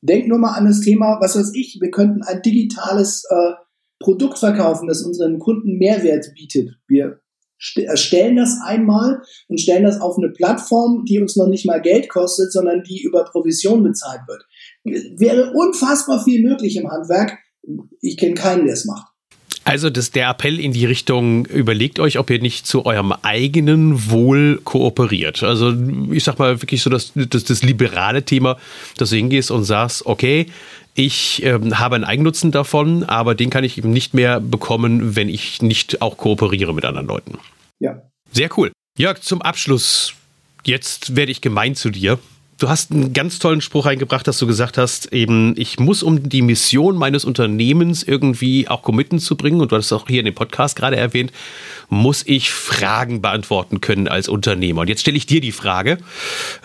Denk 0.03 0.29
nur 0.29 0.39
mal 0.39 0.55
an 0.55 0.67
das 0.67 0.81
Thema, 0.81 1.19
was 1.21 1.37
weiß 1.37 1.53
ich, 1.55 1.79
wir 1.81 1.91
könnten 1.91 2.23
ein 2.23 2.43
digitales 2.43 3.25
äh, 3.29 3.53
Produkt 3.99 4.39
verkaufen, 4.39 4.89
das 4.89 5.03
unseren 5.03 5.39
Kunden 5.39 5.77
Mehrwert 5.77 6.33
bietet. 6.35 6.77
Wir 6.89 7.21
erstellen 7.77 8.37
das 8.37 8.59
einmal 8.65 9.21
und 9.49 9.61
stellen 9.61 9.85
das 9.85 10.01
auf 10.01 10.17
eine 10.17 10.31
Plattform, 10.31 11.05
die 11.05 11.21
uns 11.21 11.37
noch 11.37 11.47
nicht 11.47 11.67
mal 11.67 11.83
Geld 11.83 12.09
kostet, 12.09 12.53
sondern 12.53 12.83
die 12.83 13.03
über 13.03 13.25
Provision 13.25 13.83
bezahlt 13.83 14.23
wird. 14.27 14.47
Wäre 15.19 15.53
unfassbar 15.53 16.25
viel 16.25 16.43
möglich 16.43 16.77
im 16.77 16.91
Handwerk. 16.91 17.39
Ich 18.01 18.17
kenne 18.17 18.35
keinen, 18.35 18.65
der 18.65 18.75
es 18.75 18.87
macht. 18.87 19.10
Also 19.64 19.90
das, 19.90 20.11
der 20.11 20.31
Appell 20.31 20.59
in 20.59 20.73
die 20.73 20.87
Richtung, 20.87 21.44
überlegt 21.46 22.01
euch, 22.01 22.18
ob 22.18 22.31
ihr 22.31 22.40
nicht 22.40 22.66
zu 22.66 22.87
eurem 22.87 23.12
eigenen 23.12 24.11
Wohl 24.11 24.61
kooperiert. 24.64 25.42
Also 25.42 25.75
ich 26.11 26.25
sag 26.25 26.38
mal 26.38 26.62
wirklich 26.62 26.83
so 26.83 26.88
das, 26.88 27.12
das, 27.14 27.44
das 27.44 27.62
liberale 27.62 28.25
Thema, 28.25 28.57
dass 28.96 29.11
du 29.11 29.16
hingehst 29.16 29.51
und 29.51 29.64
sagst, 29.64 30.07
okay, 30.07 30.46
ich 30.94 31.42
ähm, 31.44 31.79
habe 31.79 31.94
einen 31.94 32.05
Eigennutzen 32.05 32.53
davon, 32.53 33.05
aber 33.05 33.35
den 33.35 33.51
kann 33.51 33.64
ich 33.64 33.79
eben 33.79 33.90
nicht 33.90 34.14
mehr 34.14 34.40
bekommen, 34.40 35.14
wenn 35.14 35.29
ich 35.29 35.62
nicht 35.62 36.03
auch 36.03 36.16
kooperiere 36.16 36.75
mit 36.75 36.85
anderen 36.85 37.07
Leuten. 37.07 37.38
Ja. 37.79 38.03
Sehr 38.33 38.49
cool. 38.57 38.73
Jörg, 38.99 39.20
zum 39.20 39.42
Abschluss, 39.42 40.14
jetzt 40.64 41.16
werde 41.16 41.33
ich 41.33 41.40
gemein 41.40 41.75
zu 41.75 41.90
dir. 41.90 42.18
Du 42.61 42.68
hast 42.68 42.92
einen 42.92 43.14
ganz 43.14 43.38
tollen 43.38 43.62
Spruch 43.62 43.87
eingebracht, 43.87 44.29
dass 44.29 44.38
du 44.38 44.46
gesagt 44.46 44.77
hast, 44.77 45.14
eben, 45.14 45.55
ich 45.57 45.81
muss, 45.81 46.03
um 46.03 46.29
die 46.29 46.42
Mission 46.42 46.94
meines 46.94 47.25
Unternehmens 47.25 48.03
irgendwie 48.03 48.68
auch 48.68 48.83
committen 48.83 49.18
zu 49.18 49.35
bringen, 49.35 49.62
und 49.62 49.73
du 49.73 49.77
hast 49.77 49.87
es 49.87 49.92
auch 49.94 50.07
hier 50.07 50.18
in 50.18 50.27
dem 50.27 50.35
Podcast 50.35 50.77
gerade 50.77 50.96
erwähnt, 50.96 51.33
muss 51.88 52.23
ich 52.27 52.51
Fragen 52.51 53.23
beantworten 53.23 53.81
können 53.81 54.09
als 54.09 54.29
Unternehmer. 54.29 54.83
Und 54.83 54.88
jetzt 54.88 55.01
stelle 55.01 55.16
ich 55.16 55.25
dir 55.25 55.40
die 55.40 55.53
Frage, 55.53 55.96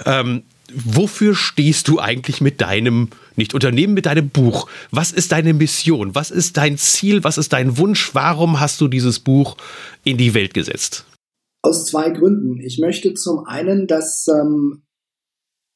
ähm, 0.05 0.43
wofür 0.73 1.33
stehst 1.33 1.87
du 1.87 2.01
eigentlich 2.01 2.41
mit 2.41 2.59
deinem, 2.59 3.07
nicht 3.37 3.53
Unternehmen, 3.53 3.93
mit 3.93 4.05
deinem 4.05 4.27
Buch? 4.27 4.67
Was 4.91 5.13
ist 5.13 5.31
deine 5.31 5.53
Mission? 5.53 6.13
Was 6.13 6.29
ist 6.29 6.57
dein 6.57 6.77
Ziel? 6.77 7.23
Was 7.23 7.37
ist 7.37 7.53
dein 7.53 7.77
Wunsch? 7.77 8.13
Warum 8.13 8.59
hast 8.59 8.81
du 8.81 8.89
dieses 8.89 9.19
Buch 9.19 9.55
in 10.03 10.17
die 10.17 10.33
Welt 10.33 10.53
gesetzt? 10.53 11.05
Aus 11.61 11.85
zwei 11.85 12.09
Gründen. 12.09 12.59
Ich 12.59 12.79
möchte 12.79 13.13
zum 13.13 13.45
einen, 13.45 13.87
dass 13.87 14.27
ähm, 14.27 14.81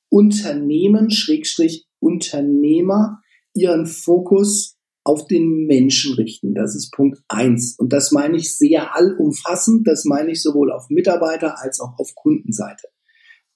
Unternehmen, 0.09 1.11
Schrägstrich 1.11 1.87
Unternehmer, 1.99 3.21
ihren 3.53 3.85
Fokus 3.85 4.77
auf 5.03 5.27
den 5.27 5.65
Menschen 5.65 6.13
richten. 6.15 6.53
Das 6.53 6.75
ist 6.75 6.91
Punkt 6.91 7.19
eins. 7.27 7.75
Und 7.77 7.93
das 7.93 8.11
meine 8.11 8.37
ich 8.37 8.55
sehr 8.55 8.95
allumfassend. 8.95 9.87
Das 9.87 10.05
meine 10.05 10.31
ich 10.31 10.41
sowohl 10.41 10.71
auf 10.71 10.89
Mitarbeiter 10.89 11.59
als 11.59 11.79
auch 11.79 11.97
auf 11.97 12.13
Kundenseite. 12.15 12.87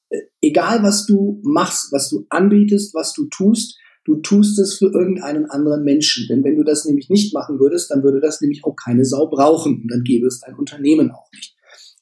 Äh, 0.09 0.21
egal 0.41 0.83
was 0.83 1.05
du 1.05 1.41
machst, 1.43 1.91
was 1.91 2.09
du 2.09 2.25
anbietest, 2.29 2.93
was 2.95 3.13
du 3.13 3.27
tust, 3.27 3.77
du 4.05 4.17
tust 4.17 4.57
es 4.59 4.77
für 4.77 4.91
irgendeinen 4.91 5.45
anderen 5.45 5.83
Menschen. 5.83 6.27
Denn 6.27 6.43
wenn 6.43 6.55
du 6.55 6.63
das 6.63 6.85
nämlich 6.85 7.09
nicht 7.09 7.33
machen 7.33 7.59
würdest, 7.59 7.91
dann 7.91 8.03
würde 8.03 8.19
das 8.19 8.41
nämlich 8.41 8.63
auch 8.63 8.75
keine 8.75 9.05
Sau 9.05 9.27
brauchen. 9.27 9.81
Und 9.81 9.91
dann 9.91 10.03
gäbe 10.03 10.27
es 10.27 10.39
dein 10.39 10.55
Unternehmen 10.55 11.11
auch 11.11 11.29
nicht. 11.33 11.55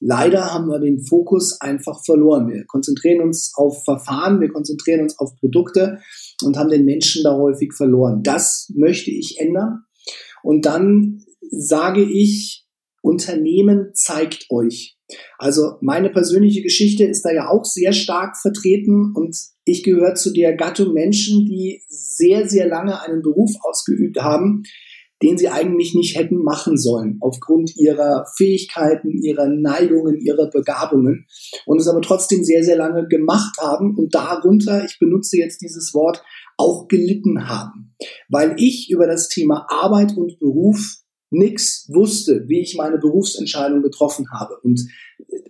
Leider 0.03 0.51
haben 0.51 0.67
wir 0.67 0.79
den 0.79 0.99
Fokus 0.99 1.61
einfach 1.61 2.03
verloren. 2.03 2.49
Wir 2.49 2.65
konzentrieren 2.65 3.21
uns 3.21 3.53
auf 3.55 3.83
Verfahren, 3.83 4.41
wir 4.41 4.49
konzentrieren 4.49 5.01
uns 5.01 5.17
auf 5.19 5.35
Produkte 5.39 5.99
und 6.43 6.57
haben 6.57 6.69
den 6.69 6.85
Menschen 6.85 7.23
da 7.23 7.37
häufig 7.37 7.71
verloren. 7.73 8.23
Das 8.23 8.71
möchte 8.75 9.11
ich 9.11 9.39
ändern. 9.39 9.83
Und 10.41 10.65
dann 10.65 11.23
sage 11.51 12.01
ich, 12.01 12.65
Unternehmen 13.03 13.91
zeigt 13.93 14.47
euch. 14.49 14.97
Also 15.37 15.73
meine 15.81 16.09
persönliche 16.09 16.63
Geschichte 16.63 17.03
ist 17.03 17.23
da 17.23 17.31
ja 17.31 17.49
auch 17.49 17.65
sehr 17.65 17.93
stark 17.93 18.37
vertreten 18.37 19.13
und 19.13 19.37
ich 19.65 19.83
gehöre 19.83 20.15
zu 20.15 20.33
der 20.33 20.55
Gattung 20.55 20.93
Menschen, 20.93 21.45
die 21.45 21.83
sehr, 21.87 22.49
sehr 22.49 22.67
lange 22.67 23.01
einen 23.01 23.21
Beruf 23.21 23.51
ausgeübt 23.61 24.17
haben, 24.19 24.63
den 25.21 25.37
sie 25.37 25.49
eigentlich 25.49 25.93
nicht 25.93 26.17
hätten 26.17 26.37
machen 26.37 26.77
sollen, 26.77 27.17
aufgrund 27.21 27.75
ihrer 27.77 28.25
Fähigkeiten, 28.35 29.21
ihrer 29.21 29.47
Neigungen, 29.47 30.19
ihrer 30.19 30.49
Begabungen 30.49 31.27
und 31.65 31.79
es 31.79 31.87
aber 31.87 32.01
trotzdem 32.01 32.43
sehr, 32.43 32.63
sehr 32.63 32.77
lange 32.77 33.07
gemacht 33.07 33.57
haben 33.59 33.95
und 33.97 34.13
darunter, 34.15 34.83
ich 34.83 34.97
benutze 34.99 35.37
jetzt 35.37 35.61
dieses 35.61 35.93
Wort, 35.93 36.23
auch 36.57 36.87
gelitten 36.87 37.47
haben, 37.47 37.95
weil 38.29 38.55
ich 38.57 38.89
über 38.91 39.07
das 39.07 39.27
Thema 39.27 39.65
Arbeit 39.69 40.15
und 40.15 40.39
Beruf 40.39 40.97
nichts 41.31 41.87
wusste, 41.91 42.43
wie 42.47 42.59
ich 42.59 42.75
meine 42.75 42.97
Berufsentscheidung 42.97 43.81
getroffen 43.81 44.27
habe 44.31 44.59
und 44.63 44.81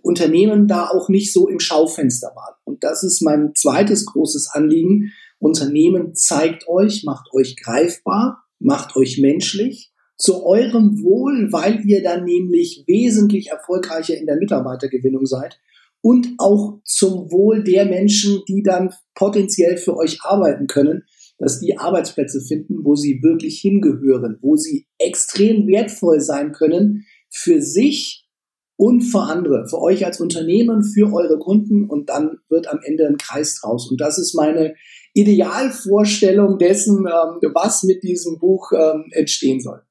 Unternehmen 0.02 0.68
da 0.68 0.86
auch 0.88 1.08
nicht 1.08 1.32
so 1.32 1.48
im 1.48 1.58
Schaufenster 1.58 2.28
waren. 2.28 2.54
Und 2.64 2.84
das 2.84 3.02
ist 3.02 3.20
mein 3.20 3.52
zweites 3.56 4.06
großes 4.06 4.50
Anliegen. 4.52 5.12
Unternehmen 5.38 6.14
zeigt 6.14 6.68
euch, 6.68 7.02
macht 7.04 7.32
euch 7.32 7.56
greifbar 7.56 8.44
macht 8.62 8.96
euch 8.96 9.18
menschlich 9.20 9.92
zu 10.16 10.44
eurem 10.44 11.02
Wohl, 11.02 11.48
weil 11.52 11.84
ihr 11.84 12.02
dann 12.02 12.24
nämlich 12.24 12.84
wesentlich 12.86 13.48
erfolgreicher 13.48 14.16
in 14.16 14.26
der 14.26 14.36
Mitarbeitergewinnung 14.36 15.26
seid 15.26 15.58
und 16.00 16.28
auch 16.38 16.80
zum 16.84 17.30
Wohl 17.30 17.64
der 17.64 17.86
Menschen, 17.86 18.42
die 18.48 18.62
dann 18.62 18.90
potenziell 19.14 19.76
für 19.76 19.96
euch 19.96 20.18
arbeiten 20.22 20.66
können. 20.66 21.04
dass 21.38 21.58
die 21.58 21.76
Arbeitsplätze 21.76 22.40
finden, 22.40 22.84
wo 22.84 22.94
sie 22.94 23.20
wirklich 23.20 23.58
hingehören, 23.58 24.38
wo 24.42 24.54
sie 24.54 24.86
extrem 24.98 25.66
wertvoll 25.66 26.20
sein 26.20 26.52
können 26.52 27.04
für 27.30 27.60
sich 27.60 28.28
und 28.76 29.02
für 29.02 29.22
andere, 29.22 29.66
für 29.68 29.80
euch 29.80 30.06
als 30.06 30.20
Unternehmen, 30.20 30.84
für 30.84 31.12
eure 31.12 31.40
Kunden 31.40 31.88
und 31.88 32.10
dann 32.10 32.38
wird 32.48 32.68
am 32.68 32.78
Ende 32.84 33.08
ein 33.08 33.16
Kreis 33.16 33.60
draus. 33.60 33.90
Und 33.90 34.00
das 34.00 34.18
ist 34.18 34.34
meine 34.36 34.74
Idealvorstellung 35.14 36.58
dessen, 36.58 37.06
ähm, 37.06 37.40
was 37.54 37.82
mit 37.82 38.02
diesem 38.02 38.38
Buch 38.38 38.72
ähm, 38.72 39.06
entstehen 39.12 39.60
soll. 39.60 39.82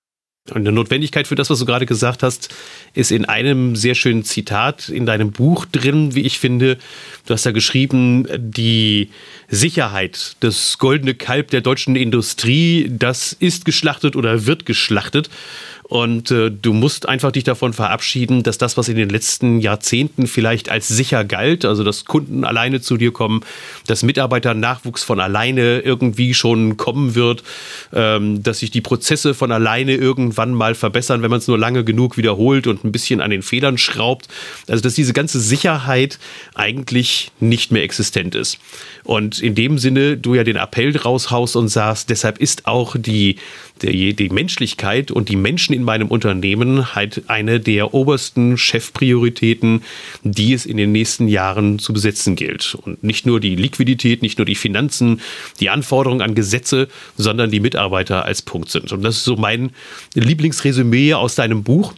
Und 0.50 0.58
eine 0.58 0.72
Notwendigkeit 0.72 1.28
für 1.28 1.36
das, 1.36 1.52
was 1.52 1.60
du 1.60 1.66
gerade 1.66 1.86
gesagt 1.86 2.24
hast, 2.24 2.50
ist 2.96 3.12
in 3.12 3.26
einem 3.26 3.76
sehr 3.76 3.94
schönen 3.94 4.24
Zitat 4.24 4.90
in 4.90 5.06
deinem 5.06 5.32
Buch 5.32 5.66
drin, 5.66 6.16
wie 6.16 6.22
ich 6.22 6.40
finde. 6.40 6.80
Du 7.28 7.36
hast 7.36 7.46
da 7.46 7.52
geschrieben, 7.52 8.26
die 8.40 9.12
Sicherheit, 9.50 10.36
das 10.40 10.80
goldene 10.80 11.14
Kalb 11.14 11.52
der 11.52 11.62
deutschen 11.62 11.96
Industrie, 11.96 12.90
das 12.92 13.34
ist 13.34 13.66
geschlachtet 13.66 14.16
oder 14.16 14.48
wird 14.48 14.66
geschlachtet. 14.66 15.30
Und 15.92 16.32
äh, 16.32 16.50
du 16.50 16.72
musst 16.72 17.10
einfach 17.10 17.34
dich 17.34 17.44
davon 17.44 17.74
verabschieden, 17.74 18.44
dass 18.44 18.58
das, 18.58 18.78
was 18.78 18.88
in 18.88 18.96
den 18.96 19.10
letzten 19.10 19.60
Jahrzehnten 19.60 20.26
vielleicht 20.26 20.72
als 20.72 20.88
sicher 20.88 21.26
galt, 21.26 21.66
also 21.66 21.84
dass 21.84 22.06
Kunden 22.06 22.46
alleine 22.46 22.80
zu 22.80 22.96
dir 22.96 23.12
kommen, 23.12 23.42
dass 23.88 24.02
Mitarbeiternachwuchs 24.02 25.04
von 25.04 25.20
alleine 25.20 25.82
irgendwie 25.82 26.34
schon 26.34 26.78
kommen 26.78 27.14
wird, 27.14 27.44
ähm, 27.92 28.42
dass 28.42 28.60
sich 28.60 28.72
die 28.72 28.80
Prozesse 28.80 29.34
von 29.34 29.52
alleine 29.52 29.96
irgendwann 30.32 30.54
mal 30.54 30.76
verbessern, 30.76 31.22
wenn 31.22 31.30
man 31.30 31.40
es 31.40 31.48
nur 31.48 31.58
lange 31.58 31.84
genug 31.84 32.16
wiederholt 32.16 32.66
und 32.66 32.86
ein 32.86 32.92
bisschen 32.92 33.20
an 33.20 33.32
den 33.32 33.42
Federn 33.42 33.78
schraubt. 33.78 34.28
Also 34.68 34.82
dass 34.82 34.96
diese 34.96 35.12
ganze 35.12 35.42
Sicherheit 35.42 36.20
eigentlich 36.56 37.32
nicht 37.42 37.72
mehr 37.72 37.84
existent 37.84 38.34
ist. 38.34 38.58
Und 39.04 39.40
in 39.42 39.56
dem 39.56 39.78
Sinne 39.78 40.16
du 40.16 40.36
ja 40.36 40.44
den 40.44 40.56
Appell 40.56 40.96
raushaust 40.96 41.56
und 41.58 41.68
sagst, 41.68 42.10
deshalb 42.10 42.38
ist 42.38 42.66
auch 42.66 42.96
die, 42.98 43.38
die, 43.82 44.14
die 44.14 44.30
Menschlichkeit 44.30 45.12
und 45.12 45.30
die 45.30 45.36
Menschen 45.36 45.74
in 45.74 45.84
meinem 45.84 46.08
Unternehmen 46.08 46.96
halt 46.96 47.24
eine 47.28 47.60
der 47.60 47.94
obersten 47.94 48.58
Chefprioritäten, 48.58 49.84
die 50.24 50.54
es 50.54 50.66
in 50.66 50.78
den 50.78 50.92
nächsten 50.92 51.28
Jahren 51.28 51.80
zu 51.80 51.94
besetzen 51.94 52.36
gilt. 52.36 52.76
Und 52.76 53.04
nicht 53.04 53.26
nur 53.26 53.40
die 53.40 53.56
Liquidität, 53.56 54.22
nicht 54.22 54.38
nur 54.38 54.46
die 54.46 54.56
Finanzen, 54.56 55.22
die 55.60 55.70
Anforderungen 55.70 56.22
an 56.22 56.36
Gesetze, 56.36 56.88
sondern 57.18 57.52
die 57.52 57.60
Mitarbeiter 57.60 58.26
als 58.26 58.42
Punkt 58.42 58.70
sind. 58.70 58.92
Und 58.92 59.04
das 59.04 59.18
ist 59.18 59.24
so 59.24 59.36
mein 59.36 59.72
Lieblingsresümee 60.14 61.14
aus 61.14 61.36
deinem 61.36 61.64
Buch 61.64 61.94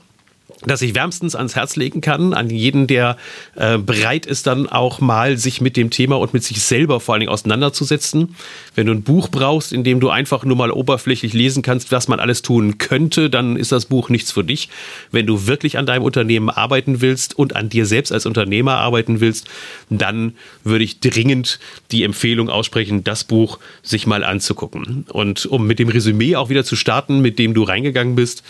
das 0.65 0.81
ich 0.81 0.95
wärmstens 0.95 1.35
ans 1.35 1.55
Herz 1.55 1.75
legen 1.75 2.01
kann, 2.01 2.33
an 2.33 2.49
jeden, 2.49 2.87
der 2.87 3.17
äh, 3.55 3.77
bereit 3.77 4.25
ist, 4.25 4.47
dann 4.47 4.67
auch 4.67 4.99
mal 4.99 5.37
sich 5.37 5.61
mit 5.61 5.77
dem 5.77 5.89
Thema 5.89 6.17
und 6.19 6.33
mit 6.33 6.43
sich 6.43 6.61
selber 6.61 6.99
vor 6.99 7.13
allen 7.13 7.21
Dingen 7.21 7.31
auseinanderzusetzen. 7.31 8.35
Wenn 8.75 8.87
du 8.87 8.93
ein 8.93 9.03
Buch 9.03 9.29
brauchst, 9.29 9.73
in 9.73 9.83
dem 9.83 9.99
du 9.99 10.09
einfach 10.09 10.45
nur 10.45 10.55
mal 10.55 10.71
oberflächlich 10.71 11.33
lesen 11.33 11.63
kannst, 11.63 11.91
was 11.91 12.07
man 12.07 12.19
alles 12.19 12.41
tun 12.41 12.77
könnte, 12.77 13.29
dann 13.29 13.55
ist 13.55 13.71
das 13.71 13.85
Buch 13.85 14.09
nichts 14.09 14.31
für 14.31 14.43
dich. 14.43 14.69
Wenn 15.11 15.25
du 15.25 15.47
wirklich 15.47 15.77
an 15.77 15.85
deinem 15.85 16.03
Unternehmen 16.03 16.49
arbeiten 16.49 17.01
willst 17.01 17.37
und 17.37 17.55
an 17.55 17.69
dir 17.69 17.85
selbst 17.85 18.11
als 18.11 18.25
Unternehmer 18.25 18.75
arbeiten 18.75 19.19
willst, 19.19 19.47
dann 19.89 20.33
würde 20.63 20.83
ich 20.83 20.99
dringend 20.99 21.59
die 21.91 22.03
Empfehlung 22.03 22.49
aussprechen, 22.49 23.03
das 23.03 23.23
Buch 23.23 23.59
sich 23.81 24.07
mal 24.07 24.23
anzugucken. 24.23 25.05
Und 25.09 25.45
um 25.45 25.67
mit 25.67 25.79
dem 25.79 25.89
Resümee 25.89 26.35
auch 26.35 26.49
wieder 26.49 26.63
zu 26.63 26.75
starten, 26.75 27.21
mit 27.21 27.39
dem 27.39 27.53
du 27.53 27.63
reingegangen 27.63 28.15
bist, 28.15 28.43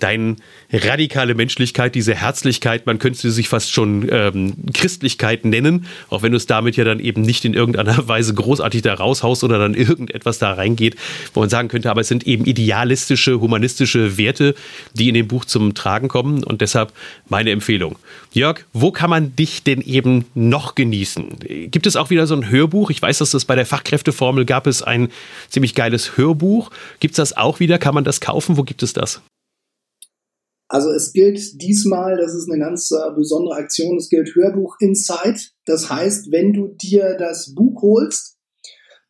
deine 0.00 0.36
radikale 0.72 1.34
Menschlichkeit, 1.34 1.94
diese 1.94 2.14
Herzlichkeit, 2.14 2.86
man 2.86 2.98
könnte 2.98 3.20
sie 3.20 3.30
sich 3.30 3.48
fast 3.48 3.72
schon 3.72 4.08
ähm, 4.10 4.54
Christlichkeit 4.72 5.44
nennen, 5.44 5.86
auch 6.10 6.22
wenn 6.22 6.32
du 6.32 6.36
es 6.36 6.46
damit 6.46 6.76
ja 6.76 6.84
dann 6.84 7.00
eben 7.00 7.22
nicht 7.22 7.44
in 7.44 7.54
irgendeiner 7.54 8.08
Weise 8.08 8.34
großartig 8.34 8.82
da 8.82 8.94
raushaust 8.94 9.44
oder 9.44 9.58
dann 9.58 9.74
irgendetwas 9.74 10.38
da 10.38 10.52
reingeht, 10.52 10.96
wo 11.32 11.40
man 11.40 11.48
sagen 11.48 11.68
könnte, 11.68 11.90
aber 11.90 12.00
es 12.00 12.08
sind 12.08 12.26
eben 12.26 12.44
idealistische, 12.44 13.40
humanistische 13.40 14.18
Werte, 14.18 14.54
die 14.94 15.08
in 15.08 15.14
dem 15.14 15.28
Buch 15.28 15.44
zum 15.44 15.74
Tragen 15.74 16.08
kommen 16.08 16.44
und 16.44 16.60
deshalb 16.60 16.92
meine 17.28 17.50
Empfehlung. 17.50 17.96
Jörg, 18.32 18.64
wo 18.72 18.90
kann 18.90 19.10
man 19.10 19.36
dich 19.36 19.62
denn 19.62 19.80
eben 19.80 20.26
noch 20.34 20.74
genießen? 20.74 21.70
Gibt 21.70 21.86
es 21.86 21.96
auch 21.96 22.10
wieder 22.10 22.26
so 22.26 22.34
ein 22.34 22.50
Hörbuch? 22.50 22.90
Ich 22.90 23.00
weiß, 23.00 23.18
dass 23.18 23.34
es 23.34 23.44
bei 23.44 23.54
der 23.54 23.66
Fachkräfteformel 23.66 24.44
gab 24.44 24.66
es 24.66 24.82
ein 24.82 25.08
ziemlich 25.48 25.74
geiles 25.74 26.16
Hörbuch. 26.16 26.70
Gibt 27.00 27.12
es 27.12 27.16
das 27.16 27.36
auch 27.36 27.60
wieder? 27.60 27.78
Kann 27.78 27.94
man 27.94 28.04
das 28.04 28.20
kaufen? 28.20 28.56
Wo 28.56 28.62
gibt 28.62 28.82
es 28.82 28.92
das? 28.92 29.22
Also 30.68 30.90
es 30.90 31.12
gilt 31.12 31.60
diesmal, 31.60 32.16
das 32.16 32.34
ist 32.34 32.50
eine 32.50 32.58
ganz 32.58 32.90
äh, 32.90 33.14
besondere 33.14 33.56
Aktion, 33.56 33.96
es 33.96 34.08
gilt 34.08 34.34
Hörbuch 34.34 34.76
Insight. 34.80 35.52
Das 35.66 35.90
heißt, 35.90 36.32
wenn 36.32 36.52
du 36.52 36.68
dir 36.68 37.16
das 37.18 37.54
Buch 37.54 37.82
holst, 37.82 38.38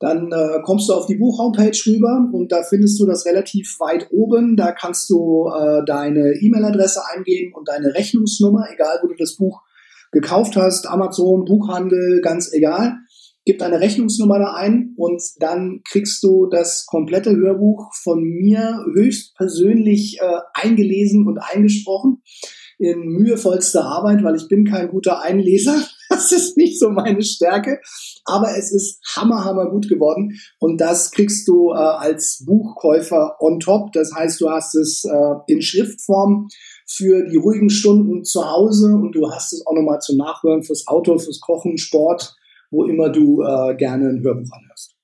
dann 0.01 0.33
äh, 0.33 0.61
kommst 0.65 0.89
du 0.89 0.93
auf 0.93 1.07
die 1.07 1.15
Buch-Homepage 1.15 1.79
rüber 1.87 2.29
und 2.33 2.51
da 2.51 2.63
findest 2.63 3.01
du 3.01 3.07
das 3.07 3.25
relativ 3.25 3.77
weit 3.79 4.09
oben. 4.11 4.57
Da 4.57 4.73
kannst 4.73 5.09
du 5.09 5.49
äh, 5.49 5.85
deine 5.87 6.35
E-Mail-Adresse 6.41 7.01
eingeben 7.15 7.55
und 7.55 7.69
deine 7.69 7.95
Rechnungsnummer, 7.95 8.67
egal 8.73 8.99
wo 9.03 9.09
du 9.09 9.15
das 9.17 9.37
Buch 9.37 9.63
gekauft 10.11 10.57
hast, 10.57 10.87
Amazon, 10.87 11.45
Buchhandel, 11.45 12.21
ganz 12.21 12.53
egal 12.53 12.99
gib 13.45 13.59
deine 13.59 13.81
Rechnungsnummer 13.81 14.39
da 14.39 14.55
ein 14.55 14.95
und 14.97 15.23
dann 15.39 15.83
kriegst 15.89 16.23
du 16.23 16.47
das 16.47 16.87
komplette 16.87 17.37
Hörbuch 17.37 17.93
von 18.03 18.23
mir 18.23 18.85
höchstpersönlich 18.95 20.19
äh, 20.21 20.41
eingelesen 20.55 21.27
und 21.27 21.39
eingesprochen 21.39 22.23
in 22.79 23.01
mühevollster 23.01 23.85
Arbeit, 23.85 24.25
weil 24.25 24.37
ich 24.37 24.49
bin 24.49 24.65
kein 24.65 24.89
guter 24.89 25.23
Einleser. 25.23 25.77
Das 26.11 26.31
ist 26.31 26.57
nicht 26.57 26.79
so 26.79 26.91
meine 26.91 27.23
Stärke, 27.23 27.81
aber 28.25 28.57
es 28.57 28.71
ist 28.73 29.01
hammer, 29.17 29.45
hammer 29.45 29.69
gut 29.71 29.89
geworden 29.89 30.39
und 30.61 30.81
das 30.81 31.11
kriegst 31.11 31.49
du 31.49 31.73
äh, 31.73 31.77
als 31.77 32.45
Buchkäufer 32.47 33.37
on 33.41 33.59
top. 33.59 33.91
Das 33.93 34.13
heißt, 34.15 34.41
du 34.41 34.49
hast 34.51 34.77
es 34.77 35.05
äh, 35.05 35.53
in 35.53 35.61
Schriftform 35.61 36.49
für 36.87 37.27
die 37.29 37.39
ruhigen 37.39 37.71
Stunden 37.71 38.23
zu 38.23 38.49
Hause 38.49 38.95
und 38.95 39.13
du 39.13 39.29
hast 39.31 39.55
es 39.55 39.67
auch 39.67 39.75
nochmal 39.75 39.99
zum 40.01 40.19
Nachhören 40.19 40.63
fürs 40.63 40.87
Auto, 40.87 41.19
fürs 41.19 41.41
Kochen, 41.41 41.79
Sport, 41.79 42.37
wo 42.75 42.85
immer 42.85 43.09
du 43.09 43.43
äh, 43.43 43.75
gerne 43.77 44.09
ein 44.09 44.23
Hörbuch 44.23 44.51
anhörst. 44.53 44.95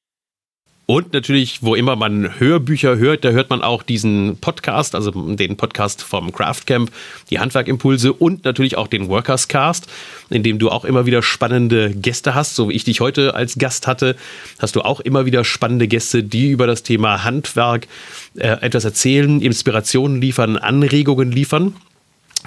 Und 0.86 1.12
natürlich, 1.12 1.62
wo 1.62 1.76
immer 1.76 1.94
man 1.94 2.40
Hörbücher 2.40 2.98
hört, 2.98 3.24
da 3.24 3.30
hört 3.30 3.48
man 3.48 3.62
auch 3.62 3.84
diesen 3.84 4.38
Podcast, 4.40 4.96
also 4.96 5.12
den 5.12 5.56
Podcast 5.56 6.02
vom 6.02 6.32
Craftcamp, 6.32 6.90
die 7.30 7.38
Handwerkimpulse 7.38 8.12
und 8.12 8.44
natürlich 8.44 8.76
auch 8.76 8.88
den 8.88 9.06
Workers 9.06 9.46
Cast, 9.46 9.86
in 10.30 10.42
dem 10.42 10.58
du 10.58 10.68
auch 10.68 10.84
immer 10.84 11.06
wieder 11.06 11.22
spannende 11.22 11.92
Gäste 11.94 12.34
hast. 12.34 12.56
So 12.56 12.70
wie 12.70 12.72
ich 12.72 12.82
dich 12.82 13.00
heute 13.00 13.36
als 13.36 13.56
Gast 13.56 13.86
hatte, 13.86 14.16
hast 14.58 14.74
du 14.74 14.80
auch 14.80 14.98
immer 14.98 15.26
wieder 15.26 15.44
spannende 15.44 15.86
Gäste, 15.86 16.24
die 16.24 16.50
über 16.50 16.66
das 16.66 16.82
Thema 16.82 17.22
Handwerk 17.22 17.86
äh, 18.34 18.48
etwas 18.60 18.84
erzählen, 18.84 19.40
Inspirationen 19.40 20.20
liefern, 20.20 20.56
Anregungen 20.56 21.30
liefern. 21.30 21.76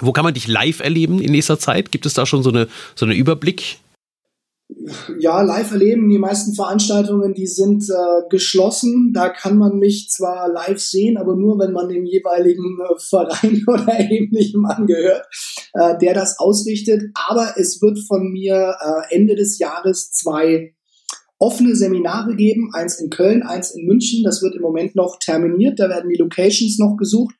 Wo 0.00 0.12
kann 0.12 0.24
man 0.24 0.34
dich 0.34 0.48
live 0.48 0.80
erleben 0.80 1.18
in 1.18 1.32
nächster 1.32 1.58
Zeit? 1.58 1.92
Gibt 1.92 2.04
es 2.04 2.12
da 2.12 2.26
schon 2.26 2.42
so 2.42 2.50
eine, 2.50 2.68
so 2.94 3.06
einen 3.06 3.14
Überblick? 3.14 3.78
Ja, 5.18 5.40
live 5.42 5.72
erleben. 5.72 6.08
Die 6.08 6.18
meisten 6.18 6.54
Veranstaltungen, 6.54 7.34
die 7.34 7.46
sind 7.46 7.84
äh, 7.88 8.28
geschlossen. 8.28 9.12
Da 9.14 9.28
kann 9.28 9.56
man 9.56 9.78
mich 9.78 10.08
zwar 10.10 10.48
live 10.48 10.80
sehen, 10.80 11.16
aber 11.16 11.36
nur, 11.36 11.58
wenn 11.58 11.72
man 11.72 11.88
dem 11.88 12.04
jeweiligen 12.04 12.78
äh, 12.80 12.98
Verein 12.98 13.64
oder 13.66 13.98
ähnlichem 13.98 14.64
angehört, 14.64 15.26
äh, 15.74 15.96
der 15.98 16.14
das 16.14 16.38
ausrichtet. 16.38 17.02
Aber 17.14 17.54
es 17.56 17.80
wird 17.80 17.98
von 18.06 18.30
mir 18.30 18.76
äh, 18.80 19.14
Ende 19.14 19.34
des 19.34 19.58
Jahres 19.58 20.10
zwei 20.10 20.74
offene 21.38 21.76
Seminare 21.76 22.36
geben. 22.36 22.70
Eins 22.72 23.00
in 23.00 23.10
Köln, 23.10 23.42
eins 23.42 23.70
in 23.70 23.86
München. 23.86 24.22
Das 24.24 24.42
wird 24.42 24.54
im 24.54 24.62
Moment 24.62 24.94
noch 24.96 25.18
terminiert. 25.18 25.78
Da 25.78 25.88
werden 25.88 26.10
die 26.10 26.20
Locations 26.20 26.78
noch 26.78 26.96
gesucht. 26.96 27.34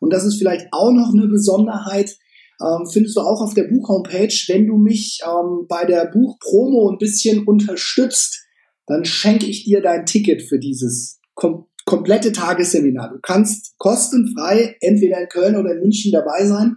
Und 0.00 0.12
das 0.12 0.24
ist 0.24 0.38
vielleicht 0.38 0.66
auch 0.72 0.92
noch 0.92 1.12
eine 1.12 1.28
Besonderheit 1.28 2.16
ähm, 2.60 2.86
findest 2.90 3.16
du 3.16 3.20
auch 3.20 3.40
auf 3.40 3.54
der 3.54 3.64
Buch-Homepage. 3.64 4.34
Wenn 4.48 4.66
du 4.66 4.76
mich 4.76 5.20
ähm, 5.24 5.66
bei 5.68 5.84
der 5.84 6.06
Buchpromo 6.06 6.90
ein 6.90 6.98
bisschen 6.98 7.46
unterstützt, 7.46 8.44
dann 8.86 9.04
schenke 9.04 9.46
ich 9.46 9.64
dir 9.64 9.80
dein 9.80 10.06
Ticket 10.06 10.42
für 10.42 10.58
dieses 10.58 11.20
kom 11.34 11.66
komplette 11.84 12.30
Tagesseminar. 12.30 13.10
Du 13.10 13.18
kannst 13.20 13.76
kostenfrei 13.78 14.76
entweder 14.80 15.20
in 15.20 15.28
Köln 15.28 15.56
oder 15.56 15.72
in 15.72 15.80
München 15.80 16.12
dabei 16.12 16.46
sein. 16.46 16.76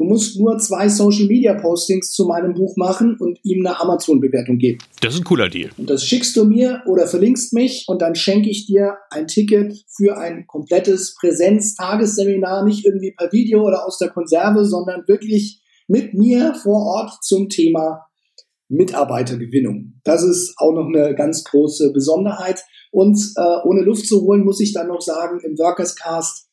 Du 0.00 0.06
musst 0.06 0.40
nur 0.40 0.56
zwei 0.56 0.88
Social 0.88 1.26
Media 1.26 1.52
Postings 1.52 2.10
zu 2.12 2.24
meinem 2.24 2.54
Buch 2.54 2.74
machen 2.78 3.18
und 3.20 3.38
ihm 3.42 3.66
eine 3.66 3.78
Amazon-Bewertung 3.78 4.56
geben. 4.56 4.78
Das 5.02 5.12
ist 5.12 5.20
ein 5.20 5.24
cooler 5.24 5.50
Deal. 5.50 5.68
Und 5.76 5.90
das 5.90 6.06
schickst 6.06 6.34
du 6.38 6.46
mir 6.46 6.82
oder 6.86 7.06
verlinkst 7.06 7.52
mich 7.52 7.84
und 7.86 8.00
dann 8.00 8.14
schenke 8.14 8.48
ich 8.48 8.64
dir 8.64 8.96
ein 9.10 9.26
Ticket 9.26 9.74
für 9.94 10.16
ein 10.16 10.46
komplettes 10.46 11.14
Präsenz-Tagesseminar, 11.20 12.64
nicht 12.64 12.86
irgendwie 12.86 13.12
per 13.14 13.30
Video 13.30 13.62
oder 13.62 13.86
aus 13.86 13.98
der 13.98 14.08
Konserve, 14.08 14.64
sondern 14.64 15.06
wirklich 15.06 15.60
mit 15.86 16.14
mir 16.14 16.54
vor 16.54 16.80
Ort 16.80 17.22
zum 17.22 17.50
Thema 17.50 18.06
Mitarbeitergewinnung. 18.70 20.00
Das 20.04 20.22
ist 20.22 20.54
auch 20.56 20.72
noch 20.72 20.86
eine 20.86 21.14
ganz 21.14 21.44
große 21.44 21.92
Besonderheit. 21.92 22.64
Und 22.90 23.18
äh, 23.36 23.56
ohne 23.64 23.82
Luft 23.82 24.06
zu 24.06 24.22
holen, 24.22 24.46
muss 24.46 24.60
ich 24.60 24.72
dann 24.72 24.88
noch 24.88 25.02
sagen, 25.02 25.40
im 25.44 25.58
Workers 25.58 25.94
Cast 25.94 26.49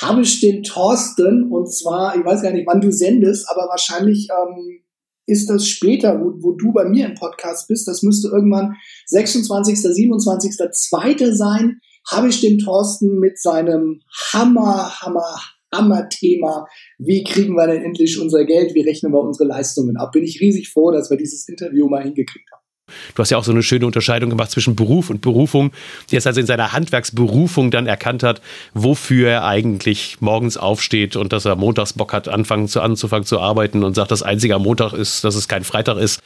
habe 0.00 0.22
ich 0.22 0.40
den 0.40 0.62
Thorsten, 0.62 1.50
und 1.50 1.72
zwar, 1.72 2.16
ich 2.16 2.24
weiß 2.24 2.42
gar 2.42 2.52
nicht, 2.52 2.66
wann 2.66 2.80
du 2.80 2.92
sendest, 2.92 3.48
aber 3.48 3.68
wahrscheinlich 3.68 4.28
ähm, 4.30 4.80
ist 5.26 5.48
das 5.48 5.66
später, 5.66 6.20
wo, 6.20 6.34
wo 6.42 6.52
du 6.52 6.72
bei 6.72 6.84
mir 6.84 7.06
im 7.06 7.14
Podcast 7.14 7.68
bist, 7.68 7.88
das 7.88 8.02
müsste 8.02 8.28
irgendwann 8.28 8.74
26., 9.06 9.78
27., 9.80 10.52
2. 10.72 11.32
sein, 11.32 11.80
habe 12.10 12.28
ich 12.28 12.40
den 12.40 12.58
Thorsten 12.58 13.18
mit 13.18 13.40
seinem 13.40 14.00
Hammer, 14.32 15.00
Hammer, 15.00 15.40
Hammer-Thema, 15.74 16.66
wie 16.98 17.24
kriegen 17.24 17.54
wir 17.54 17.66
denn 17.66 17.82
endlich 17.82 18.20
unser 18.20 18.44
Geld, 18.44 18.74
wie 18.74 18.82
rechnen 18.82 19.12
wir 19.12 19.20
unsere 19.20 19.48
Leistungen 19.48 19.96
ab. 19.96 20.12
Bin 20.12 20.22
ich 20.22 20.40
riesig 20.40 20.70
froh, 20.70 20.92
dass 20.92 21.10
wir 21.10 21.16
dieses 21.16 21.48
Interview 21.48 21.88
mal 21.88 22.02
hingekriegt 22.02 22.48
haben. 22.52 22.65
Du 23.14 23.22
hast 23.22 23.30
ja 23.30 23.38
auch 23.38 23.44
so 23.44 23.52
eine 23.52 23.62
schöne 23.62 23.86
Unterscheidung 23.86 24.30
gemacht 24.30 24.50
zwischen 24.50 24.76
Beruf 24.76 25.10
und 25.10 25.20
Berufung. 25.20 25.72
Der 26.10 26.18
es 26.18 26.26
also 26.26 26.40
in 26.40 26.46
seiner 26.46 26.72
Handwerksberufung 26.72 27.70
dann 27.70 27.86
erkannt 27.86 28.22
hat, 28.22 28.40
wofür 28.74 29.28
er 29.28 29.44
eigentlich 29.44 30.20
morgens 30.20 30.56
aufsteht 30.56 31.16
und 31.16 31.32
dass 31.32 31.44
er 31.44 31.56
montags 31.56 31.94
Bock 31.94 32.12
hat, 32.12 32.28
anfangen 32.28 32.68
zu, 32.68 32.80
anzufangen 32.80 33.24
zu 33.24 33.40
arbeiten 33.40 33.82
und 33.82 33.94
sagt, 33.94 34.10
das 34.10 34.22
einzige 34.22 34.54
am 34.54 34.62
Montag 34.62 34.92
ist, 34.92 35.24
dass 35.24 35.34
es 35.34 35.48
kein 35.48 35.64
Freitag 35.64 35.98
ist. 35.98 36.20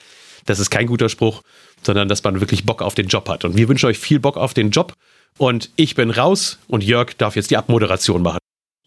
Das 0.47 0.59
ist 0.59 0.71
kein 0.71 0.87
guter 0.87 1.09
Spruch, 1.09 1.43
sondern 1.83 2.09
dass 2.09 2.25
man 2.25 2.41
wirklich 2.41 2.65
Bock 2.65 2.83
auf 2.83 2.95
den 2.95 3.09
Job 3.09 3.29
hat. 3.29 3.45
Und 3.45 3.57
wir 3.57 3.69
wünschen 3.69 3.87
euch 3.87 3.99
viel 3.99 4.21
Bock 4.21 4.37
auf 4.37 4.55
den 4.55 4.71
Job. 4.71 4.95
Und 5.39 5.71
ich 5.77 5.95
bin 5.95 6.11
raus 6.11 6.59
und 6.67 6.83
Jörg 6.83 7.15
darf 7.17 7.37
jetzt 7.37 7.51
die 7.51 7.57
Abmoderation 7.57 8.23
machen. 8.23 8.39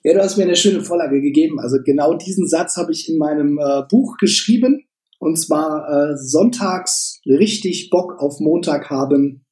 Ja, 0.03 0.13
du 0.13 0.19
hast 0.19 0.37
mir 0.37 0.43
eine 0.43 0.57
schöne 0.57 0.83
Vorlage 0.83 1.21
gegeben. 1.21 1.59
Also 1.59 1.77
genau 1.83 2.15
diesen 2.15 2.47
Satz 2.47 2.75
habe 2.75 2.91
ich 2.91 3.07
in 3.07 3.17
meinem 3.17 3.57
äh, 3.57 3.83
Buch 3.89 4.17
geschrieben. 4.17 4.83
Und 5.23 5.37
zwar 5.37 5.87
äh, 5.87 6.17
sonntags 6.17 7.21
richtig 7.25 7.89
Bock 7.89 8.19
auf 8.19 8.41
Montag 8.41 8.89
haben, 8.89 9.45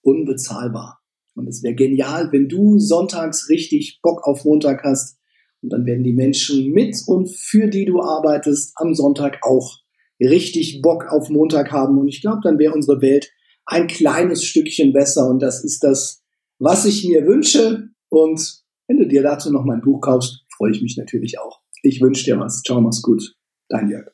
unbezahlbar. 0.00 1.00
Und 1.34 1.48
es 1.48 1.62
wäre 1.62 1.74
genial, 1.74 2.32
wenn 2.32 2.48
du 2.48 2.78
sonntags 2.78 3.50
richtig 3.50 4.00
Bock 4.02 4.26
auf 4.26 4.46
Montag 4.46 4.82
hast. 4.82 5.18
Und 5.60 5.70
dann 5.74 5.84
werden 5.84 6.02
die 6.02 6.14
Menschen 6.14 6.70
mit 6.70 6.96
und 7.06 7.30
für 7.30 7.68
die 7.68 7.84
du 7.84 8.00
arbeitest 8.00 8.72
am 8.76 8.94
Sonntag 8.94 9.40
auch 9.42 9.80
richtig 10.18 10.80
Bock 10.80 11.04
auf 11.10 11.28
Montag 11.28 11.70
haben. 11.72 11.98
Und 11.98 12.08
ich 12.08 12.22
glaube, 12.22 12.40
dann 12.42 12.58
wäre 12.58 12.72
unsere 12.72 13.02
Welt 13.02 13.30
ein 13.66 13.86
kleines 13.86 14.42
Stückchen 14.44 14.94
besser. 14.94 15.28
Und 15.28 15.42
das 15.42 15.62
ist 15.62 15.84
das, 15.84 16.22
was 16.58 16.86
ich 16.86 17.06
mir 17.06 17.26
wünsche. 17.26 17.90
Und 18.08 18.62
wenn 18.88 18.96
du 18.96 19.06
dir 19.06 19.22
dazu 19.22 19.52
noch 19.52 19.66
mein 19.66 19.82
Buch 19.82 20.00
kaufst, 20.00 20.46
freue 20.56 20.70
ich 20.70 20.80
mich 20.80 20.96
natürlich 20.96 21.38
auch. 21.38 21.60
Ich 21.82 22.00
wünsche 22.00 22.24
dir 22.24 22.40
was. 22.40 22.62
Ciao, 22.62 22.80
mach's 22.80 23.02
gut. 23.02 23.36
Dein 23.68 23.90
Jörg. 23.90 24.10